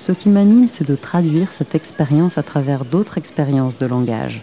Ce 0.00 0.12
qui 0.12 0.30
m'anime, 0.30 0.66
c'est 0.66 0.88
de 0.88 0.96
traduire 0.96 1.52
cette 1.52 1.74
expérience 1.74 2.38
à 2.38 2.42
travers 2.42 2.86
d'autres 2.86 3.18
expériences 3.18 3.76
de 3.76 3.84
langage. 3.84 4.40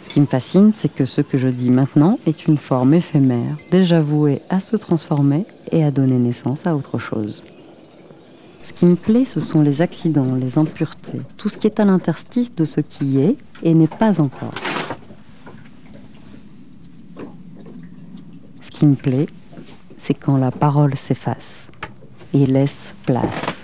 Ce 0.00 0.08
qui 0.08 0.20
me 0.20 0.26
fascine, 0.26 0.70
c'est 0.72 0.94
que 0.94 1.04
ce 1.04 1.20
que 1.20 1.36
je 1.36 1.48
dis 1.48 1.68
maintenant 1.68 2.16
est 2.24 2.46
une 2.46 2.58
forme 2.58 2.94
éphémère, 2.94 3.56
déjà 3.72 3.98
vouée 3.98 4.40
à 4.50 4.60
se 4.60 4.76
transformer 4.76 5.46
et 5.72 5.82
à 5.82 5.90
donner 5.90 6.20
naissance 6.20 6.64
à 6.64 6.76
autre 6.76 6.98
chose. 6.98 7.42
Ce 8.62 8.72
qui 8.72 8.86
me 8.86 8.94
plaît, 8.94 9.24
ce 9.24 9.40
sont 9.40 9.62
les 9.62 9.82
accidents, 9.82 10.36
les 10.36 10.58
impuretés, 10.58 11.22
tout 11.36 11.48
ce 11.48 11.58
qui 11.58 11.66
est 11.66 11.80
à 11.80 11.84
l'interstice 11.84 12.54
de 12.54 12.64
ce 12.64 12.80
qui 12.80 13.18
est 13.18 13.36
et 13.64 13.74
n'est 13.74 13.88
pas 13.88 14.20
encore. 14.20 14.54
Ce 18.60 18.70
qui 18.70 18.86
me 18.86 18.94
plaît, 18.94 19.26
c'est 19.96 20.14
quand 20.14 20.36
la 20.36 20.52
parole 20.52 20.94
s'efface 20.94 21.66
et 22.32 22.46
laisse 22.46 22.94
place. 23.06 23.61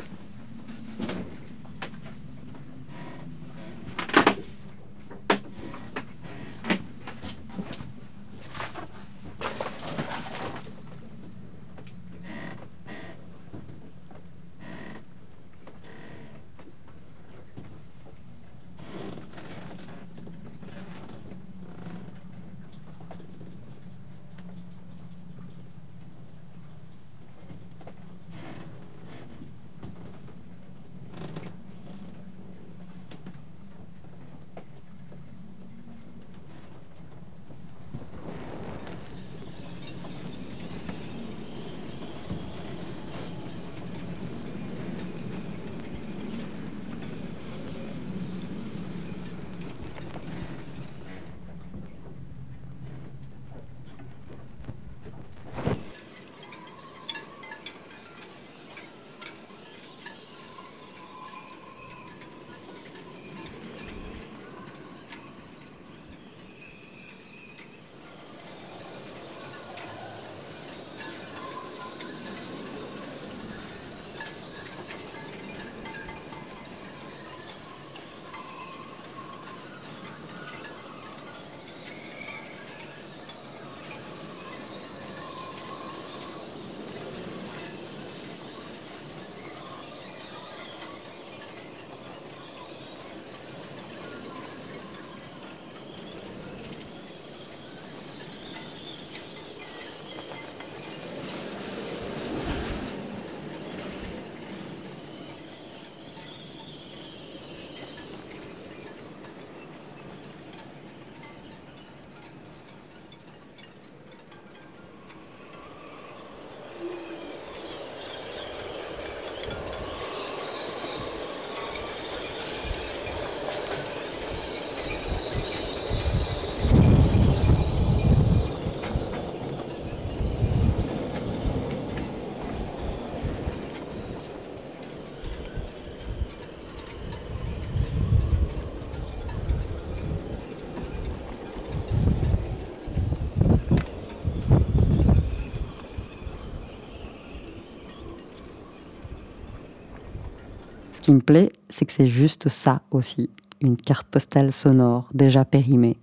Qui 151.08 151.14
me 151.14 151.20
plaît, 151.20 151.50
c'est 151.70 151.86
que 151.86 151.92
c'est 151.92 152.06
juste 152.06 152.50
ça 152.50 152.82
aussi, 152.90 153.30
une 153.62 153.78
carte 153.78 154.06
postale 154.08 154.52
sonore 154.52 155.08
déjà 155.14 155.46
périmée. 155.46 155.96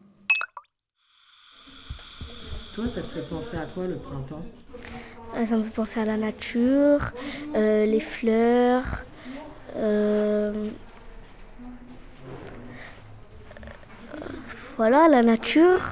Toi, 2.74 2.86
ça 2.86 3.02
te 3.02 3.06
fait 3.06 3.30
penser 3.30 3.58
à 3.58 3.68
quoi 3.68 3.86
le 3.86 3.98
printemps? 3.98 4.44
Euh, 5.36 5.46
Ça 5.46 5.58
me 5.58 5.64
fait 5.64 5.70
penser 5.70 6.00
à 6.00 6.06
la 6.06 6.18
nature, 6.18 7.12
euh, 7.56 7.86
les 7.86 8.00
fleurs, 8.00 9.04
euh, 9.76 10.70
voilà, 14.78 15.08
la 15.08 15.22
nature, 15.22 15.84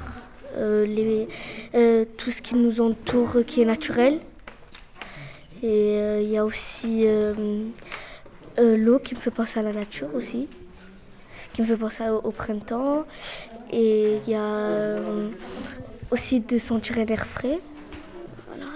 euh, 0.56 0.84
les, 0.86 1.28
euh, 1.76 2.04
tout 2.18 2.32
ce 2.32 2.42
qui 2.42 2.56
nous 2.56 2.80
entoure 2.80 3.44
qui 3.46 3.62
est 3.62 3.64
naturel. 3.64 4.18
Et 5.62 6.00
euh, 6.00 6.20
il 6.20 6.30
y 6.30 6.36
a 6.36 6.44
aussi 6.44 7.06
euh, 8.58 8.76
l'eau 8.76 8.98
qui 8.98 9.14
me 9.14 9.20
fait 9.20 9.30
penser 9.30 9.60
à 9.60 9.62
la 9.62 9.72
nature 9.72 10.08
aussi, 10.14 10.48
qui 11.52 11.62
me 11.62 11.66
fait 11.66 11.76
penser 11.76 12.08
au, 12.08 12.30
printemps. 12.30 13.04
Et 13.70 14.18
il 14.24 14.30
y 14.30 14.34
a 14.34 14.42
euh, 14.42 15.30
aussi 16.10 16.40
de 16.40 16.58
sentir 16.58 16.96
l'air 17.04 17.26
frais. 17.26 17.60
Voilà, 18.48 18.70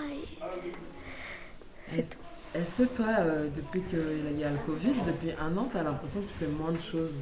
c'est 1.86 2.08
tout. 2.08 2.18
Est-ce 2.54 2.74
que 2.74 2.82
toi, 2.84 3.06
euh, 3.18 3.46
depuis 3.54 3.82
qu'il 3.82 4.38
y 4.38 4.44
a 4.44 4.50
le 4.50 4.58
Covid, 4.66 4.94
depuis 5.06 5.30
un 5.40 5.56
an, 5.56 5.68
tu 5.70 5.78
as 5.78 5.82
l'impression 5.82 6.20
que 6.20 6.26
tu 6.26 6.44
fais 6.44 6.50
moins 6.50 6.72
de 6.72 6.80
choses? 6.80 7.12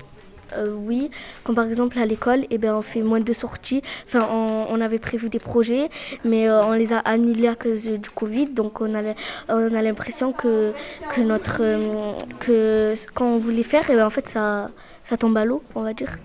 Euh, 0.52 0.72
oui, 0.76 1.10
comme 1.42 1.54
par 1.56 1.66
exemple 1.66 1.98
à 1.98 2.06
l'école, 2.06 2.46
eh 2.50 2.58
ben, 2.58 2.74
on 2.74 2.82
fait 2.82 3.02
moins 3.02 3.20
de 3.20 3.32
sorties. 3.32 3.82
Enfin, 4.06 4.28
on, 4.30 4.66
on 4.70 4.80
avait 4.80 5.00
prévu 5.00 5.28
des 5.28 5.40
projets, 5.40 5.90
mais 6.24 6.48
euh, 6.48 6.62
on 6.62 6.72
les 6.72 6.92
a 6.92 6.98
annulés 6.98 7.48
à 7.48 7.56
cause 7.56 7.84
du 7.88 8.10
Covid. 8.10 8.46
Donc 8.46 8.80
on 8.80 8.94
a, 8.94 9.02
on 9.48 9.74
a 9.74 9.82
l'impression 9.82 10.32
que, 10.32 10.72
que, 11.12 11.20
notre, 11.20 11.58
euh, 11.60 12.12
que 12.38 12.94
quand 13.14 13.26
on 13.26 13.38
voulait 13.38 13.64
faire, 13.64 13.82
eh 13.90 13.94
ben, 13.96 14.06
en 14.06 14.10
fait, 14.10 14.28
ça, 14.28 14.70
ça 15.02 15.16
tombe 15.16 15.36
à 15.36 15.44
l'eau, 15.44 15.62
on 15.74 15.82
va 15.82 15.92
dire. 15.92 16.16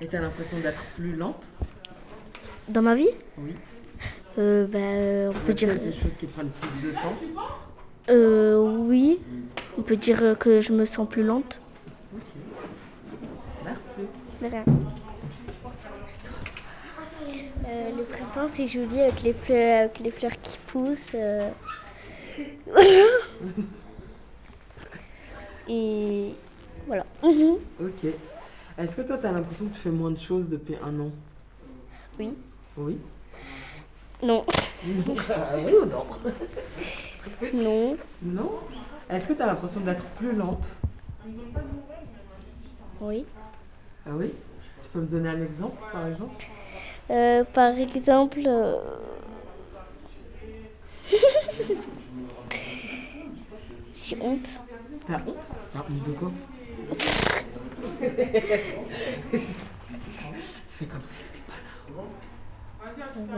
Et 0.00 0.06
tu 0.06 0.16
as 0.16 0.20
l'impression 0.20 0.58
d'être 0.60 0.82
plus 0.94 1.16
lente? 1.16 1.42
Dans 2.68 2.82
ma 2.82 2.94
vie, 2.94 3.08
Oui. 3.38 3.54
euh, 4.38 4.66
ben, 4.66 5.30
on 5.34 5.46
peut 5.46 5.54
dire... 5.54 5.74
des 5.74 5.92
choses 5.92 6.16
qui 6.16 6.26
prennent 6.26 6.50
plus 6.60 6.88
de 6.88 6.92
temps? 6.94 7.16
Euh, 8.10 8.56
oui, 8.56 9.18
on 9.76 9.82
peut 9.82 9.96
dire 9.96 10.36
que 10.38 10.60
je 10.60 10.72
me 10.72 10.84
sens 10.84 11.08
plus 11.08 11.24
lente. 11.24 11.60
Euh, 17.66 17.90
le 17.96 18.04
printemps, 18.04 18.48
c'est 18.48 18.66
joli 18.66 19.00
avec 19.00 19.22
les 19.22 19.32
fleurs, 19.34 19.80
avec 19.80 19.98
les 20.00 20.10
fleurs 20.10 20.38
qui 20.40 20.58
poussent. 20.66 21.12
euh. 21.14 21.50
Et 25.68 26.34
voilà. 26.86 27.04
Ok. 27.22 28.06
Est-ce 28.78 28.96
que 28.96 29.02
toi, 29.02 29.18
tu 29.18 29.26
as 29.26 29.32
l'impression 29.32 29.66
que 29.66 29.74
tu 29.74 29.80
fais 29.80 29.90
moins 29.90 30.10
de 30.12 30.18
choses 30.18 30.48
depuis 30.48 30.76
un 30.82 31.00
an? 31.00 31.10
Oui. 32.18 32.32
Oui? 32.76 32.98
Non. 34.22 34.44
Ah 35.30 35.56
oui 35.64 35.72
ou 35.82 35.86
non? 35.86 36.06
Non. 37.52 37.96
Non? 38.22 38.50
Est-ce 39.10 39.26
que 39.28 39.32
tu 39.32 39.42
as 39.42 39.46
l'impression 39.46 39.80
d'être 39.80 40.04
plus 40.16 40.32
lente? 40.32 40.68
Oui. 43.00 43.26
Ah 44.08 44.12
oui 44.14 44.32
Tu 44.82 44.88
peux 44.90 45.00
me 45.00 45.06
donner 45.06 45.28
un 45.28 45.42
exemple, 45.42 45.76
par 45.92 46.06
exemple 46.06 46.44
Euh, 47.10 47.44
par 47.44 47.72
exemple. 47.78 48.40
euh, 48.46 48.76
J'ai 53.92 54.16
honte. 54.20 54.48
T'as 55.06 55.16
honte 55.26 55.50
T'as 55.72 55.80
honte 55.80 56.02
de 56.06 56.12
quoi 56.12 56.30
Fais 60.70 60.86
comme 60.86 61.02
si 61.02 61.14
c'était 61.14 61.42
pas 61.46 61.54
là. 61.96 62.02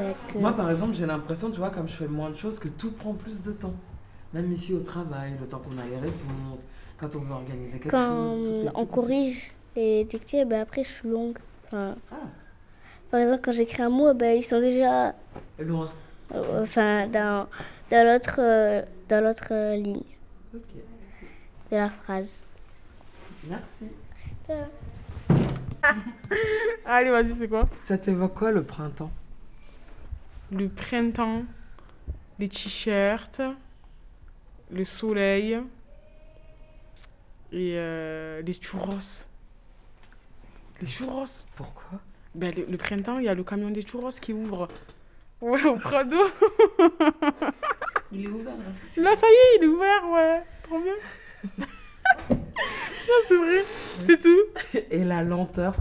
Avec, 0.02 0.16
euh, 0.36 0.40
Moi, 0.40 0.52
par 0.54 0.70
exemple, 0.70 0.94
j'ai 0.94 1.06
l'impression, 1.06 1.50
tu 1.50 1.58
vois, 1.58 1.70
comme 1.70 1.88
je 1.88 1.94
fais 1.94 2.06
moins 2.08 2.30
de 2.30 2.36
choses, 2.36 2.58
que 2.58 2.68
tout 2.68 2.92
prend 2.92 3.14
plus 3.14 3.42
de 3.42 3.52
temps. 3.52 3.74
Même 4.34 4.52
ici 4.52 4.74
au 4.74 4.80
travail, 4.80 5.32
le 5.40 5.46
temps 5.46 5.58
qu'on 5.58 5.76
a 5.78 5.84
les 5.86 5.96
réponses, 5.96 6.60
quand 6.98 7.14
on 7.16 7.20
veut 7.20 7.32
organiser 7.32 7.78
quelque 7.78 7.90
Quand 7.90 8.32
chose. 8.32 8.48
est- 8.66 8.70
on 8.74 8.86
corrige 8.86 9.52
les 9.76 10.04
dictées, 10.04 10.44
ben 10.44 10.60
après 10.62 10.84
je 10.84 10.88
suis 10.90 11.08
longue. 11.08 11.38
Enfin, 11.66 11.96
Ah. 12.10 12.16
Par 13.10 13.20
exemple, 13.20 13.42
quand 13.44 13.52
j'écris 13.52 13.82
un 13.82 13.88
mot, 13.88 14.14
ben, 14.14 14.36
ils 14.36 14.42
sont 14.42 14.60
déjà 14.60 15.14
Loin. 15.58 15.90
euh, 16.34 16.62
enfin, 16.62 17.08
dans, 17.08 17.48
dans 17.90 18.06
l'autre 18.06 18.36
euh, 18.38 18.82
dans 19.08 19.24
l'autre 19.24 19.48
euh, 19.50 19.74
ligne 19.74 20.02
Ok. 20.54 20.62
de 21.72 21.76
la 21.76 21.88
phrase. 21.88 22.44
Merci. 23.44 23.88
Allez, 26.84 27.10
vas-y, 27.10 27.34
c'est 27.34 27.48
quoi? 27.48 27.68
Ça 27.84 27.96
t'évoque 27.98 28.34
quoi 28.34 28.50
le 28.52 28.62
printemps? 28.62 29.10
Le 30.52 30.68
printemps, 30.68 31.42
les 32.38 32.48
t-shirts, 32.48 33.40
le 34.70 34.84
soleil 34.84 35.58
et 37.52 37.74
euh, 37.76 38.42
les 38.42 38.52
churros. 38.52 39.26
Les 40.80 40.86
churros. 40.86 41.24
Pourquoi? 41.56 41.98
Ben, 42.34 42.54
le, 42.54 42.64
le 42.66 42.76
printemps, 42.76 43.18
il 43.18 43.24
y 43.24 43.28
a 43.28 43.34
le 43.34 43.44
camion 43.44 43.70
des 43.70 43.82
churros 43.82 44.10
qui 44.20 44.32
ouvre. 44.32 44.68
Ouais, 45.40 45.64
au 45.64 45.76
Prado. 45.76 46.16
Il 48.12 48.24
est 48.24 48.28
ouvert 48.28 48.56
là. 48.56 49.02
Là, 49.02 49.16
ça 49.16 49.26
y 49.26 49.30
est, 49.30 49.58
il 49.58 49.64
est 49.64 49.66
ouvert, 49.68 50.10
ouais. 50.10 50.42
Trop 50.64 50.80
bien. 50.80 50.94
non, 52.30 52.36
c'est 53.28 53.36
vrai. 53.36 53.64
C'est 54.06 54.20
tout. 54.20 54.78
Et 54.90 55.04
la 55.04 55.22
lenteur? 55.22 55.74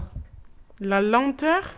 La 0.80 1.00
lenteur? 1.00 1.74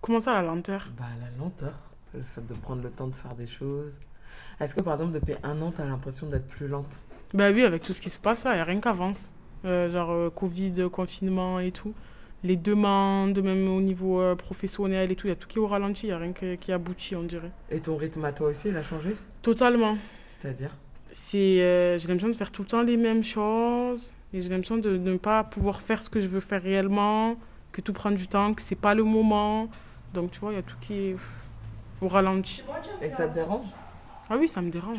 Comment 0.00 0.20
ça, 0.20 0.34
la 0.34 0.42
lenteur? 0.42 0.90
Bah, 0.96 1.06
la 1.20 1.42
lenteur. 1.42 1.74
Le 2.14 2.22
fait 2.34 2.46
de 2.46 2.54
prendre 2.54 2.82
le 2.82 2.90
temps 2.90 3.06
de 3.06 3.14
faire 3.14 3.34
des 3.34 3.46
choses. 3.46 3.92
Est-ce 4.60 4.74
que, 4.74 4.80
par 4.80 4.94
exemple, 4.94 5.12
depuis 5.12 5.34
un 5.42 5.60
an, 5.62 5.72
t'as 5.72 5.86
l'impression 5.86 6.26
d'être 6.28 6.46
plus 6.48 6.68
lente? 6.68 6.90
Bah 7.32 7.50
oui, 7.50 7.64
avec 7.64 7.82
tout 7.82 7.92
ce 7.92 8.00
qui 8.00 8.10
se 8.10 8.18
passe 8.18 8.44
là, 8.44 8.52
il 8.52 8.56
n'y 8.56 8.60
a 8.60 8.64
rien 8.64 8.80
qui 8.80 8.88
avance. 8.88 9.30
Euh, 9.64 9.90
genre 9.90 10.10
euh, 10.10 10.30
Covid, 10.30 10.88
confinement 10.90 11.60
et 11.60 11.70
tout. 11.70 11.92
Les 12.42 12.56
demandes, 12.56 13.38
même 13.42 13.68
au 13.68 13.80
niveau 13.82 14.20
euh, 14.20 14.34
professionnel 14.34 15.10
et 15.12 15.16
tout, 15.16 15.26
il 15.26 15.30
y 15.30 15.32
a 15.32 15.36
tout 15.36 15.46
qui 15.46 15.58
est 15.58 15.60
au 15.60 15.66
ralenti, 15.66 16.06
il 16.06 16.10
n'y 16.10 16.14
a 16.14 16.18
rien 16.18 16.32
que- 16.32 16.54
qui 16.54 16.72
aboutit, 16.72 17.14
on 17.14 17.22
dirait. 17.22 17.50
Et 17.70 17.80
ton 17.80 17.96
rythme 17.96 18.24
à 18.24 18.32
toi 18.32 18.48
aussi, 18.48 18.68
il 18.68 18.76
a 18.76 18.82
changé? 18.82 19.14
Totalement. 19.42 19.98
C'est-à-dire? 20.26 20.70
C'est, 21.12 21.60
euh, 21.60 21.98
j'ai 21.98 22.08
l'impression 22.08 22.28
de 22.28 22.34
faire 22.34 22.50
tout 22.50 22.62
le 22.62 22.68
temps 22.68 22.82
les 22.82 22.96
mêmes 22.96 23.24
choses. 23.24 24.12
Et 24.32 24.40
j'ai 24.40 24.48
l'impression 24.48 24.76
de, 24.78 24.96
de 24.96 25.10
ne 25.10 25.16
pas 25.18 25.44
pouvoir 25.44 25.80
faire 25.82 26.02
ce 26.02 26.08
que 26.08 26.20
je 26.20 26.28
veux 26.28 26.40
faire 26.40 26.62
réellement, 26.62 27.36
que 27.72 27.80
tout 27.82 27.92
prend 27.92 28.12
du 28.12 28.26
temps, 28.28 28.54
que 28.54 28.62
c'est 28.62 28.76
pas 28.76 28.94
le 28.94 29.02
moment. 29.04 29.68
Donc 30.14 30.30
tu 30.30 30.40
vois, 30.40 30.52
il 30.52 30.56
y 30.56 30.58
a 30.58 30.62
tout 30.62 30.76
qui 30.80 30.94
est 30.94 31.12
pff, 31.12 31.34
au 32.00 32.08
ralenti. 32.08 32.64
Et 33.02 33.10
ça 33.10 33.26
te 33.26 33.34
dérange? 33.34 33.66
Ah 34.30 34.36
oui, 34.38 34.48
ça 34.48 34.62
me 34.62 34.70
dérange. 34.70 34.98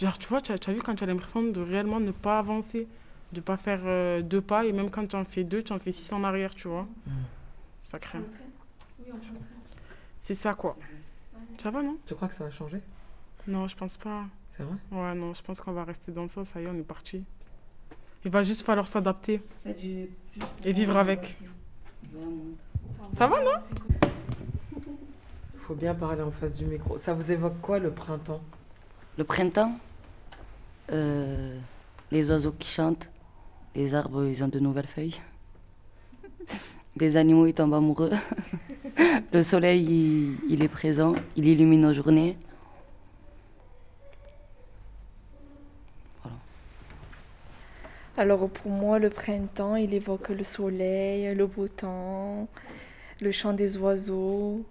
Genre, 0.00 0.18
tu 0.18 0.26
vois, 0.28 0.40
tu 0.40 0.50
as, 0.50 0.58
tu 0.58 0.70
as 0.70 0.72
vu 0.72 0.80
quand 0.80 0.94
tu 0.96 1.04
as 1.04 1.06
l'impression 1.06 1.42
de 1.42 1.60
réellement 1.60 2.00
ne 2.00 2.10
pas 2.10 2.38
avancer, 2.38 2.88
de 3.32 3.40
pas 3.40 3.56
faire 3.56 3.80
euh, 3.84 4.22
deux 4.22 4.40
pas, 4.40 4.64
et 4.64 4.72
même 4.72 4.90
quand 4.90 5.06
tu 5.06 5.16
en 5.16 5.24
fais 5.24 5.44
deux, 5.44 5.62
tu 5.62 5.72
en 5.72 5.78
fais 5.78 5.92
six 5.92 6.12
en 6.12 6.24
arrière, 6.24 6.54
tu 6.54 6.68
vois. 6.68 6.86
Ça 7.80 7.98
craint. 7.98 8.22
C'est 10.20 10.34
ça, 10.34 10.54
quoi. 10.54 10.76
Ça 11.58 11.70
va, 11.70 11.82
non? 11.82 11.96
Tu 12.06 12.14
crois 12.14 12.28
que 12.28 12.34
ça 12.34 12.44
va 12.44 12.50
changer 12.50 12.80
Non, 13.46 13.66
je 13.66 13.76
pense 13.76 13.96
pas. 13.96 14.24
C'est 14.56 14.62
vrai? 14.62 14.76
Ouais, 14.90 15.14
non, 15.14 15.34
je 15.34 15.42
pense 15.42 15.60
qu'on 15.60 15.72
va 15.72 15.84
rester 15.84 16.12
dans 16.12 16.28
ça, 16.28 16.44
ça 16.44 16.60
y 16.60 16.64
est, 16.64 16.68
on 16.68 16.74
est 16.78 16.82
parti. 16.82 17.22
Il 18.24 18.30
va 18.30 18.42
juste 18.42 18.66
falloir 18.66 18.88
s'adapter 18.88 19.40
En 19.64 19.72
fait, 19.72 20.08
et 20.64 20.72
vivre 20.72 20.96
avec. 20.96 21.36
Vraiment. 22.12 22.42
Ça 23.12 23.26
va, 23.26 23.42
non? 23.42 23.52
Faut 25.60 25.74
bien 25.74 25.94
parler 25.94 26.22
en 26.22 26.30
face 26.30 26.54
du 26.54 26.64
micro. 26.64 26.98
Ça 26.98 27.14
vous 27.14 27.30
évoque 27.30 27.60
quoi 27.60 27.78
le 27.78 27.90
printemps? 27.90 28.40
Le 29.18 29.24
printemps, 29.24 29.78
euh, 30.92 31.58
les 32.10 32.30
oiseaux 32.30 32.52
qui 32.52 32.68
chantent, 32.68 33.08
les 33.76 33.94
arbres, 33.94 34.26
ils 34.26 34.42
ont 34.42 34.48
de 34.48 34.58
nouvelles 34.58 34.86
feuilles. 34.86 35.20
Les 36.96 37.16
animaux, 37.18 37.46
ils 37.46 37.52
tombent 37.52 37.74
amoureux. 37.74 38.10
Le 39.32 39.42
soleil, 39.42 40.34
il, 40.48 40.62
est 40.62 40.68
présent, 40.68 41.14
il 41.36 41.46
illumine 41.46 41.82
nos 41.82 41.92
journées. 41.92 42.38
Alors 48.16 48.48
pour 48.48 48.70
moi, 48.70 48.98
le 48.98 49.10
printemps, 49.10 49.76
il 49.76 49.92
évoque 49.92 50.30
le 50.30 50.42
soleil, 50.42 51.34
le 51.34 51.46
beau 51.46 51.68
temps, 51.68 52.48
le 53.20 53.30
chant 53.30 53.52
des 53.52 53.76
oiseaux, 53.76 54.64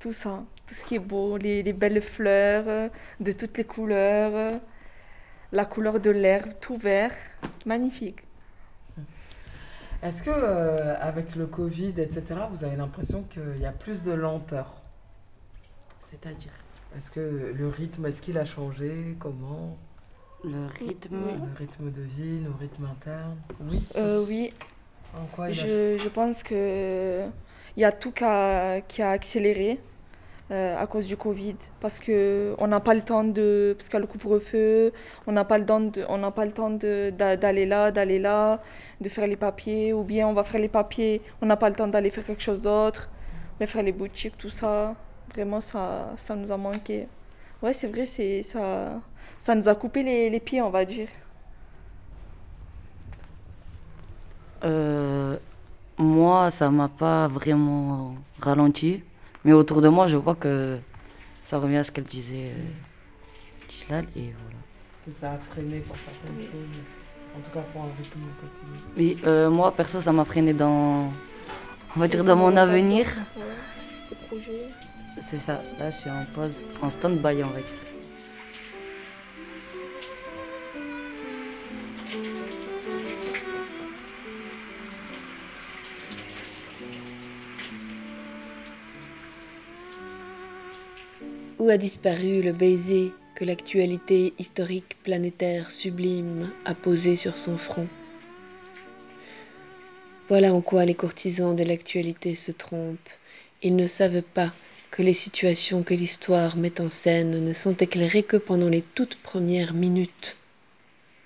tout 0.00 0.14
ça, 0.14 0.42
tout 0.66 0.72
ce 0.72 0.86
qui 0.86 0.94
est 0.94 0.98
beau, 0.98 1.36
les, 1.36 1.62
les 1.62 1.74
belles 1.74 2.00
fleurs 2.00 2.88
de 3.20 3.32
toutes 3.32 3.58
les 3.58 3.64
couleurs, 3.64 4.58
la 5.54 5.64
couleur 5.64 6.00
de 6.00 6.10
l'herbe, 6.10 6.50
tout 6.60 6.76
vert, 6.76 7.14
magnifique. 7.64 8.18
Est-ce 10.02 10.22
que, 10.22 10.30
euh, 10.30 10.96
avec 11.00 11.34
le 11.36 11.46
Covid, 11.46 11.94
etc., 11.98 12.22
vous 12.52 12.64
avez 12.64 12.76
l'impression 12.76 13.22
qu'il 13.22 13.58
y 13.60 13.64
a 13.64 13.72
plus 13.72 14.02
de 14.02 14.12
lenteur? 14.12 14.66
C'est-à-dire? 16.10 16.52
Est-ce 16.98 17.10
que 17.10 17.52
le 17.56 17.68
rythme, 17.68 18.04
est-ce 18.06 18.20
qu'il 18.20 18.36
a 18.36 18.44
changé? 18.44 19.16
Comment? 19.18 19.76
Le 20.44 20.66
rythme? 20.78 21.16
Le 21.16 21.56
rythme 21.58 21.90
de 21.90 22.02
vie, 22.02 22.40
nos 22.40 22.52
rythmes 22.58 22.84
internes. 22.86 23.36
Oui. 23.60 23.82
Euh, 23.96 24.24
oui. 24.28 24.52
En 25.16 25.24
quoi 25.26 25.50
il 25.50 25.58
a- 25.58 25.62
je, 25.64 25.98
je 25.98 26.08
pense 26.08 26.42
que 26.42 27.22
il 27.76 27.80
y 27.80 27.84
a 27.84 27.92
tout 27.92 28.10
qui 28.12 28.24
a, 28.24 28.80
qui 28.82 29.00
a 29.02 29.10
accéléré 29.10 29.80
euh, 30.50 30.76
à 30.78 30.86
cause 30.86 31.06
du 31.06 31.16
Covid 31.16 31.56
parce 31.80 31.98
que 31.98 32.54
on 32.58 32.66
n'a 32.66 32.80
pas 32.80 32.94
le 32.94 33.02
temps 33.02 33.24
de 33.24 33.74
parce 33.76 33.88
qu'il 33.88 33.94
y 33.94 33.96
a 33.96 34.00
le 34.00 34.06
couvre-feu, 34.06 34.92
on 35.26 35.32
n'a 35.32 35.44
pas 35.44 35.58
le 35.58 35.66
temps 35.66 35.80
de, 35.80 36.04
on 36.08 36.18
n'a 36.18 36.30
pas 36.30 36.44
le 36.44 36.52
temps 36.52 36.70
d'aller 36.70 37.66
là, 37.66 37.90
d'aller 37.90 38.18
là, 38.18 38.60
de 39.00 39.08
faire 39.08 39.26
les 39.26 39.36
papiers 39.36 39.92
ou 39.92 40.02
bien 40.02 40.28
on 40.28 40.34
va 40.34 40.44
faire 40.44 40.60
les 40.60 40.68
papiers, 40.68 41.22
on 41.40 41.46
n'a 41.46 41.56
pas 41.56 41.68
le 41.68 41.74
temps 41.74 41.88
d'aller 41.88 42.10
faire 42.10 42.24
quelque 42.26 42.42
chose 42.42 42.60
d'autre, 42.62 43.08
de 43.60 43.66
faire 43.66 43.82
les 43.82 43.92
boutiques, 43.92 44.36
tout 44.38 44.50
ça. 44.50 44.94
Vraiment 45.34 45.60
ça 45.60 46.12
ça 46.16 46.36
nous 46.36 46.50
a 46.52 46.56
manqué. 46.56 47.08
Ouais, 47.62 47.72
c'est 47.72 47.88
vrai, 47.88 48.04
c'est 48.06 48.42
ça 48.42 49.00
ça 49.38 49.54
nous 49.54 49.68
a 49.68 49.74
coupé 49.74 50.02
les, 50.02 50.30
les 50.30 50.40
pieds, 50.40 50.62
on 50.62 50.70
va 50.70 50.84
dire. 50.84 51.08
Euh, 54.64 55.36
moi, 55.98 56.50
ça 56.50 56.70
m'a 56.70 56.88
pas 56.88 57.28
vraiment 57.28 58.14
ralenti. 58.40 59.02
Mais 59.44 59.52
autour 59.52 59.80
de 59.80 59.88
moi, 59.88 60.06
je 60.06 60.16
vois 60.16 60.34
que 60.34 60.78
ça 61.42 61.58
revient 61.58 61.76
à 61.76 61.84
ce 61.84 61.92
qu'elle 61.92 62.04
disait, 62.04 62.50
euh, 62.56 63.68
Tishlal, 63.68 64.04
et 64.16 64.32
voilà. 64.42 64.58
Que 65.04 65.12
ça 65.12 65.32
a 65.32 65.38
freiné 65.38 65.80
pour 65.80 65.96
certaines 65.96 66.42
choses. 66.42 66.76
En 67.36 67.40
tout 67.40 67.50
cas 67.50 67.60
pour 67.72 67.82
un 67.82 67.92
rythme 67.98 68.20
quotidien. 68.40 68.80
Oui, 68.96 69.18
euh, 69.26 69.50
moi, 69.50 69.72
perso, 69.72 70.00
ça 70.00 70.12
m'a 70.12 70.24
freiné 70.24 70.54
dans, 70.54 71.12
on 71.96 72.00
va 72.00 72.08
dire, 72.08 72.24
dans 72.24 72.36
mon 72.36 72.56
avenir. 72.56 73.06
Des 74.08 74.16
projets. 74.26 74.68
C'est 75.26 75.38
ça. 75.38 75.60
Là, 75.78 75.90
je 75.90 75.96
suis 75.96 76.10
en 76.10 76.24
pause, 76.34 76.62
en 76.80 76.90
stand-by, 76.90 77.42
on 77.42 77.48
va 77.48 77.60
dire. 77.60 77.93
Où 91.64 91.70
a 91.70 91.78
disparu 91.78 92.42
le 92.42 92.52
baiser 92.52 93.14
que 93.34 93.46
l'actualité 93.46 94.34
historique 94.38 94.98
planétaire 95.02 95.70
sublime 95.70 96.50
a 96.66 96.74
posé 96.74 97.16
sur 97.16 97.38
son 97.38 97.56
front? 97.56 97.86
Voilà 100.28 100.52
en 100.52 100.60
quoi 100.60 100.84
les 100.84 100.94
courtisans 100.94 101.56
de 101.56 101.64
l'actualité 101.64 102.34
se 102.34 102.52
trompent. 102.52 102.98
Ils 103.62 103.76
ne 103.76 103.86
savent 103.86 104.20
pas 104.20 104.52
que 104.90 105.00
les 105.00 105.14
situations 105.14 105.82
que 105.82 105.94
l'histoire 105.94 106.58
met 106.58 106.82
en 106.82 106.90
scène 106.90 107.42
ne 107.42 107.54
sont 107.54 107.78
éclairées 107.78 108.24
que 108.24 108.36
pendant 108.36 108.68
les 108.68 108.82
toutes 108.82 109.16
premières 109.16 109.72
minutes. 109.72 110.36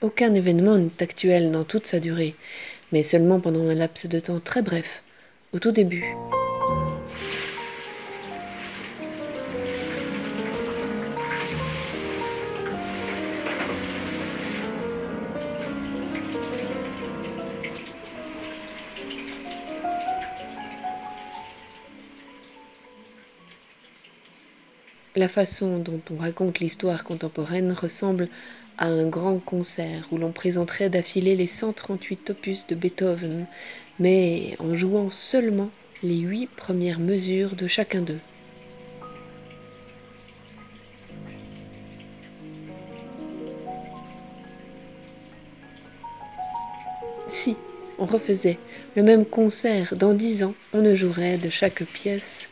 Aucun 0.03 0.33
événement 0.35 0.79
n'est 0.79 1.03
actuel 1.03 1.51
dans 1.51 1.64
toute 1.64 1.88
sa 1.88 1.98
durée, 1.98 2.37
mais 2.92 3.03
seulement 3.03 3.40
pendant 3.40 3.68
un 3.68 3.74
laps 3.74 4.07
de 4.07 4.20
temps 4.20 4.38
très 4.38 4.62
bref, 4.62 5.03
au 5.53 5.59
tout 5.59 5.72
début. 5.72 6.05
La 25.18 25.26
façon 25.26 25.81
dont 25.81 26.00
on 26.12 26.16
raconte 26.18 26.61
l'histoire 26.61 27.02
contemporaine 27.02 27.72
ressemble 27.72 28.28
à 28.76 28.87
un 28.87 29.09
grand 29.09 29.40
concert 29.40 30.07
où 30.12 30.16
l'on 30.16 30.31
présenterait 30.31 30.90
d'affilée 30.90 31.35
les 31.35 31.48
138 31.48 32.31
opus 32.31 32.64
de 32.68 32.76
Beethoven, 32.76 33.46
mais 33.98 34.54
en 34.61 34.76
jouant 34.76 35.11
seulement 35.11 35.70
les 36.04 36.18
huit 36.18 36.46
premières 36.46 37.00
mesures 37.00 37.57
de 37.57 37.66
chacun 37.66 38.00
d'eux. 38.00 38.20
Si 47.26 47.57
on 47.98 48.07
refaisait 48.07 48.59
le 48.94 49.02
même 49.02 49.24
concert 49.24 49.96
dans 49.96 50.14
dix 50.14 50.44
ans, 50.44 50.54
on 50.72 50.81
ne 50.81 50.94
jouerait 50.94 51.38
de 51.38 51.48
chaque 51.48 51.83
pièce 51.83 52.47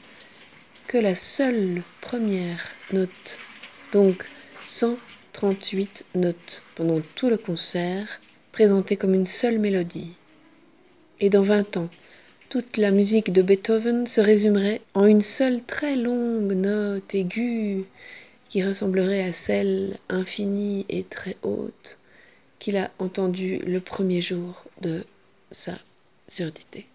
que 0.86 0.98
la 0.98 1.16
seule 1.16 1.82
première 2.00 2.62
note, 2.92 3.36
donc 3.92 4.24
138 4.64 6.04
notes 6.14 6.62
pendant 6.76 7.00
tout 7.16 7.28
le 7.28 7.36
concert, 7.36 8.20
présentées 8.52 8.96
comme 8.96 9.14
une 9.14 9.26
seule 9.26 9.58
mélodie. 9.58 10.12
Et 11.18 11.28
dans 11.28 11.42
20 11.42 11.76
ans, 11.76 11.88
toute 12.50 12.76
la 12.76 12.92
musique 12.92 13.32
de 13.32 13.42
Beethoven 13.42 14.06
se 14.06 14.20
résumerait 14.20 14.80
en 14.94 15.06
une 15.06 15.22
seule 15.22 15.62
très 15.64 15.96
longue 15.96 16.52
note 16.52 17.14
aiguë 17.14 17.84
qui 18.48 18.62
ressemblerait 18.62 19.24
à 19.24 19.32
celle 19.32 19.96
infinie 20.08 20.86
et 20.88 21.02
très 21.02 21.36
haute 21.42 21.98
qu'il 22.60 22.76
a 22.76 22.90
entendue 22.98 23.58
le 23.66 23.80
premier 23.80 24.22
jour 24.22 24.64
de 24.80 25.04
sa 25.50 25.78
surdité. 26.28 26.86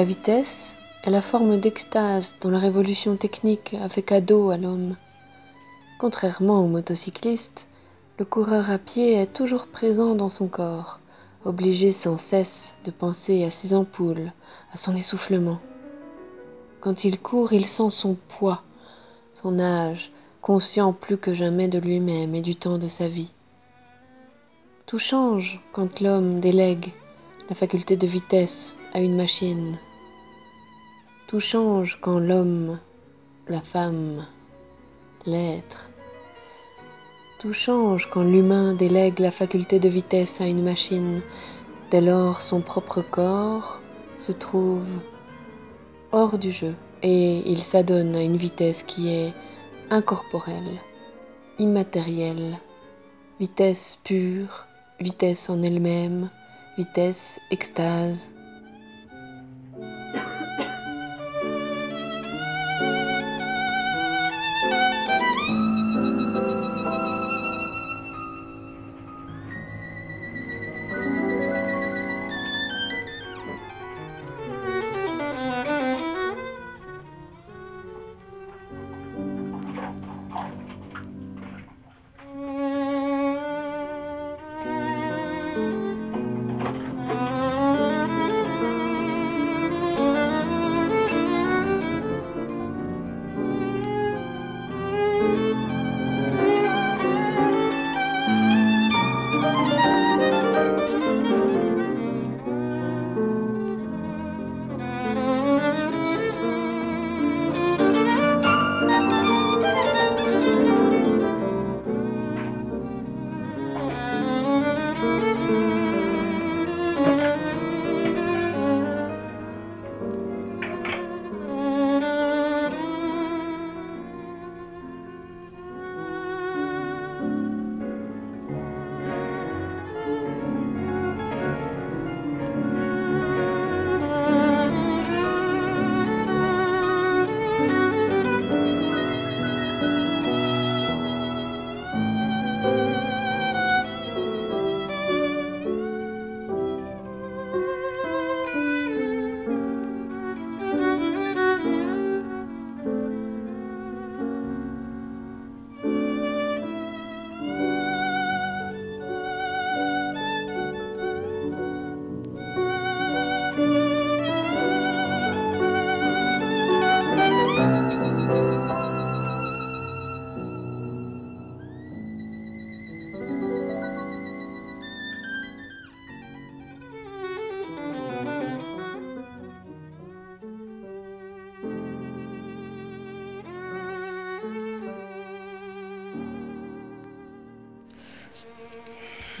La 0.00 0.06
vitesse 0.06 0.78
est 1.04 1.10
la 1.10 1.20
forme 1.20 1.60
d'extase 1.60 2.34
dont 2.40 2.48
la 2.48 2.58
révolution 2.58 3.18
technique 3.18 3.76
a 3.78 3.90
fait 3.90 4.00
cadeau 4.00 4.48
à 4.48 4.56
l'homme. 4.56 4.96
Contrairement 5.98 6.64
au 6.64 6.68
motocycliste, 6.68 7.68
le 8.18 8.24
coureur 8.24 8.70
à 8.70 8.78
pied 8.78 9.12
est 9.12 9.34
toujours 9.34 9.66
présent 9.66 10.14
dans 10.14 10.30
son 10.30 10.48
corps, 10.48 11.00
obligé 11.44 11.92
sans 11.92 12.16
cesse 12.16 12.72
de 12.86 12.90
penser 12.90 13.44
à 13.44 13.50
ses 13.50 13.74
ampoules, 13.74 14.32
à 14.72 14.78
son 14.78 14.96
essoufflement. 14.96 15.58
Quand 16.80 17.04
il 17.04 17.20
court, 17.20 17.52
il 17.52 17.66
sent 17.66 17.90
son 17.90 18.16
poids, 18.38 18.62
son 19.42 19.58
âge, 19.60 20.12
conscient 20.40 20.94
plus 20.94 21.18
que 21.18 21.34
jamais 21.34 21.68
de 21.68 21.78
lui-même 21.78 22.34
et 22.34 22.40
du 22.40 22.56
temps 22.56 22.78
de 22.78 22.88
sa 22.88 23.06
vie. 23.06 23.34
Tout 24.86 24.98
change 24.98 25.60
quand 25.72 26.00
l'homme 26.00 26.40
délègue 26.40 26.90
la 27.50 27.54
faculté 27.54 27.98
de 27.98 28.06
vitesse 28.06 28.74
à 28.94 29.00
une 29.00 29.14
machine. 29.14 29.76
Tout 31.30 31.38
change 31.38 31.96
quand 32.00 32.18
l'homme, 32.18 32.80
la 33.46 33.60
femme, 33.60 34.26
l'être. 35.24 35.92
Tout 37.38 37.52
change 37.52 38.08
quand 38.10 38.24
l'humain 38.24 38.74
délègue 38.74 39.20
la 39.20 39.30
faculté 39.30 39.78
de 39.78 39.88
vitesse 39.88 40.40
à 40.40 40.46
une 40.48 40.64
machine. 40.64 41.22
Dès 41.92 42.00
lors, 42.00 42.42
son 42.42 42.62
propre 42.62 43.00
corps 43.02 43.80
se 44.18 44.32
trouve 44.32 44.88
hors 46.10 46.36
du 46.36 46.50
jeu 46.50 46.74
et 47.04 47.48
il 47.48 47.62
s'adonne 47.62 48.16
à 48.16 48.24
une 48.24 48.36
vitesse 48.36 48.82
qui 48.82 49.10
est 49.14 49.32
incorporelle, 49.88 50.80
immatérielle, 51.60 52.58
vitesse 53.38 54.00
pure, 54.02 54.66
vitesse 54.98 55.48
en 55.48 55.62
elle-même, 55.62 56.28
vitesse 56.76 57.38
extase. 57.52 58.32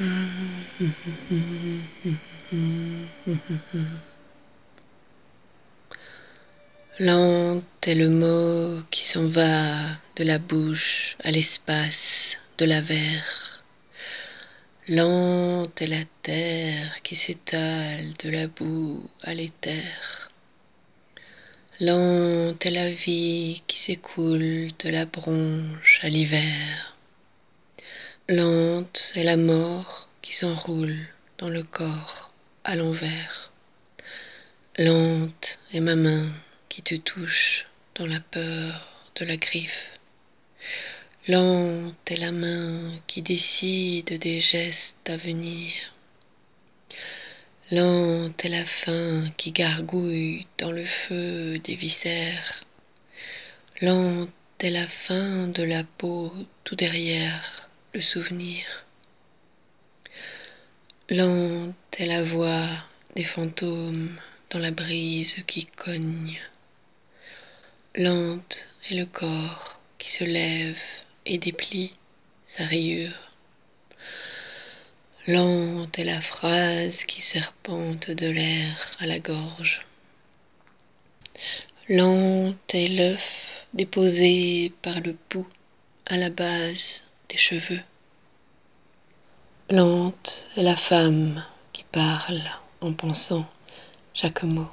Lente 6.98 7.64
est 7.86 7.94
le 7.94 8.08
mot 8.08 8.82
qui 8.90 9.04
s'en 9.04 9.26
va 9.26 9.98
de 10.16 10.24
la 10.24 10.38
bouche 10.38 11.16
à 11.22 11.30
l'espace 11.30 12.38
de 12.56 12.64
la 12.64 12.80
verre. 12.80 13.62
Lente 14.88 15.82
est 15.82 15.86
la 15.86 16.04
terre 16.22 17.02
qui 17.02 17.14
s'étale 17.14 18.14
de 18.24 18.30
la 18.30 18.46
boue 18.46 19.06
à 19.22 19.34
l'éther. 19.34 20.30
Lente 21.78 22.64
est 22.64 22.70
la 22.70 22.90
vie 22.90 23.62
qui 23.66 23.78
s'écoule 23.78 24.70
de 24.78 24.88
la 24.88 25.04
bronche 25.04 26.00
à 26.02 26.08
l'hiver. 26.08 26.89
Lente 28.32 29.10
est 29.16 29.24
la 29.24 29.36
mort 29.36 30.08
qui 30.22 30.36
s'enroule 30.36 30.96
dans 31.38 31.48
le 31.48 31.64
corps 31.64 32.30
à 32.62 32.76
l'envers. 32.76 33.50
Lente 34.78 35.58
est 35.72 35.80
ma 35.80 35.96
main 35.96 36.30
qui 36.68 36.80
te 36.80 36.94
touche 36.94 37.66
dans 37.96 38.06
la 38.06 38.20
peur 38.20 38.88
de 39.16 39.24
la 39.24 39.36
griffe. 39.36 39.98
Lente 41.26 41.96
est 42.06 42.18
la 42.18 42.30
main 42.30 42.92
qui 43.08 43.20
décide 43.20 44.20
des 44.20 44.40
gestes 44.40 45.10
à 45.10 45.16
venir. 45.16 45.72
Lente 47.72 48.44
est 48.44 48.48
la 48.48 48.64
faim 48.64 49.24
qui 49.38 49.50
gargouille 49.50 50.46
dans 50.56 50.70
le 50.70 50.84
feu 50.84 51.58
des 51.58 51.74
viscères. 51.74 52.62
Lente 53.80 54.30
est 54.60 54.70
la 54.70 54.86
fin 54.86 55.48
de 55.48 55.64
la 55.64 55.82
peau 55.82 56.32
tout 56.62 56.76
derrière 56.76 57.69
le 57.92 58.00
souvenir. 58.00 58.64
Lente 61.08 61.74
est 61.98 62.06
la 62.06 62.22
voix 62.22 62.68
des 63.16 63.24
fantômes 63.24 64.16
dans 64.50 64.60
la 64.60 64.70
brise 64.70 65.34
qui 65.48 65.66
cogne. 65.66 66.38
Lente 67.96 68.64
est 68.88 68.94
le 68.94 69.06
corps 69.06 69.80
qui 69.98 70.12
se 70.12 70.22
lève 70.22 70.78
et 71.26 71.38
déplie 71.38 71.94
sa 72.56 72.64
rayure. 72.64 73.32
Lente 75.26 75.98
est 75.98 76.04
la 76.04 76.20
phrase 76.20 77.02
qui 77.04 77.22
serpente 77.22 78.10
de 78.10 78.28
l'air 78.28 78.76
à 79.00 79.06
la 79.06 79.18
gorge. 79.18 79.84
Lente 81.88 82.72
est 82.72 82.88
l'œuf 82.88 83.24
déposé 83.74 84.72
par 84.80 85.00
le 85.00 85.14
pouls 85.28 85.48
à 86.06 86.16
la 86.16 86.30
base 86.30 87.02
cheveux. 87.38 87.80
Lente 89.70 90.46
est 90.56 90.62
la 90.62 90.76
femme 90.76 91.44
qui 91.72 91.84
parle 91.92 92.42
en 92.80 92.92
pensant 92.92 93.46
chaque 94.14 94.42
mot. 94.42 94.68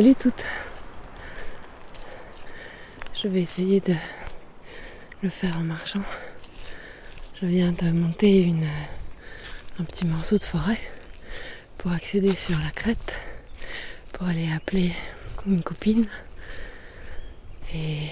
Salut 0.00 0.14
toutes. 0.14 0.46
Je 3.22 3.28
vais 3.28 3.42
essayer 3.42 3.80
de 3.80 3.94
le 5.22 5.28
faire 5.28 5.54
en 5.58 5.62
marchant. 5.62 6.00
Je 7.38 7.44
viens 7.44 7.72
de 7.72 7.90
monter 7.90 8.44
une, 8.44 8.66
un 9.78 9.84
petit 9.84 10.06
morceau 10.06 10.38
de 10.38 10.42
forêt 10.42 10.80
pour 11.76 11.92
accéder 11.92 12.34
sur 12.34 12.58
la 12.60 12.70
crête, 12.70 13.20
pour 14.14 14.26
aller 14.26 14.50
appeler 14.56 14.90
une 15.46 15.62
copine. 15.62 16.06
Et 17.74 18.08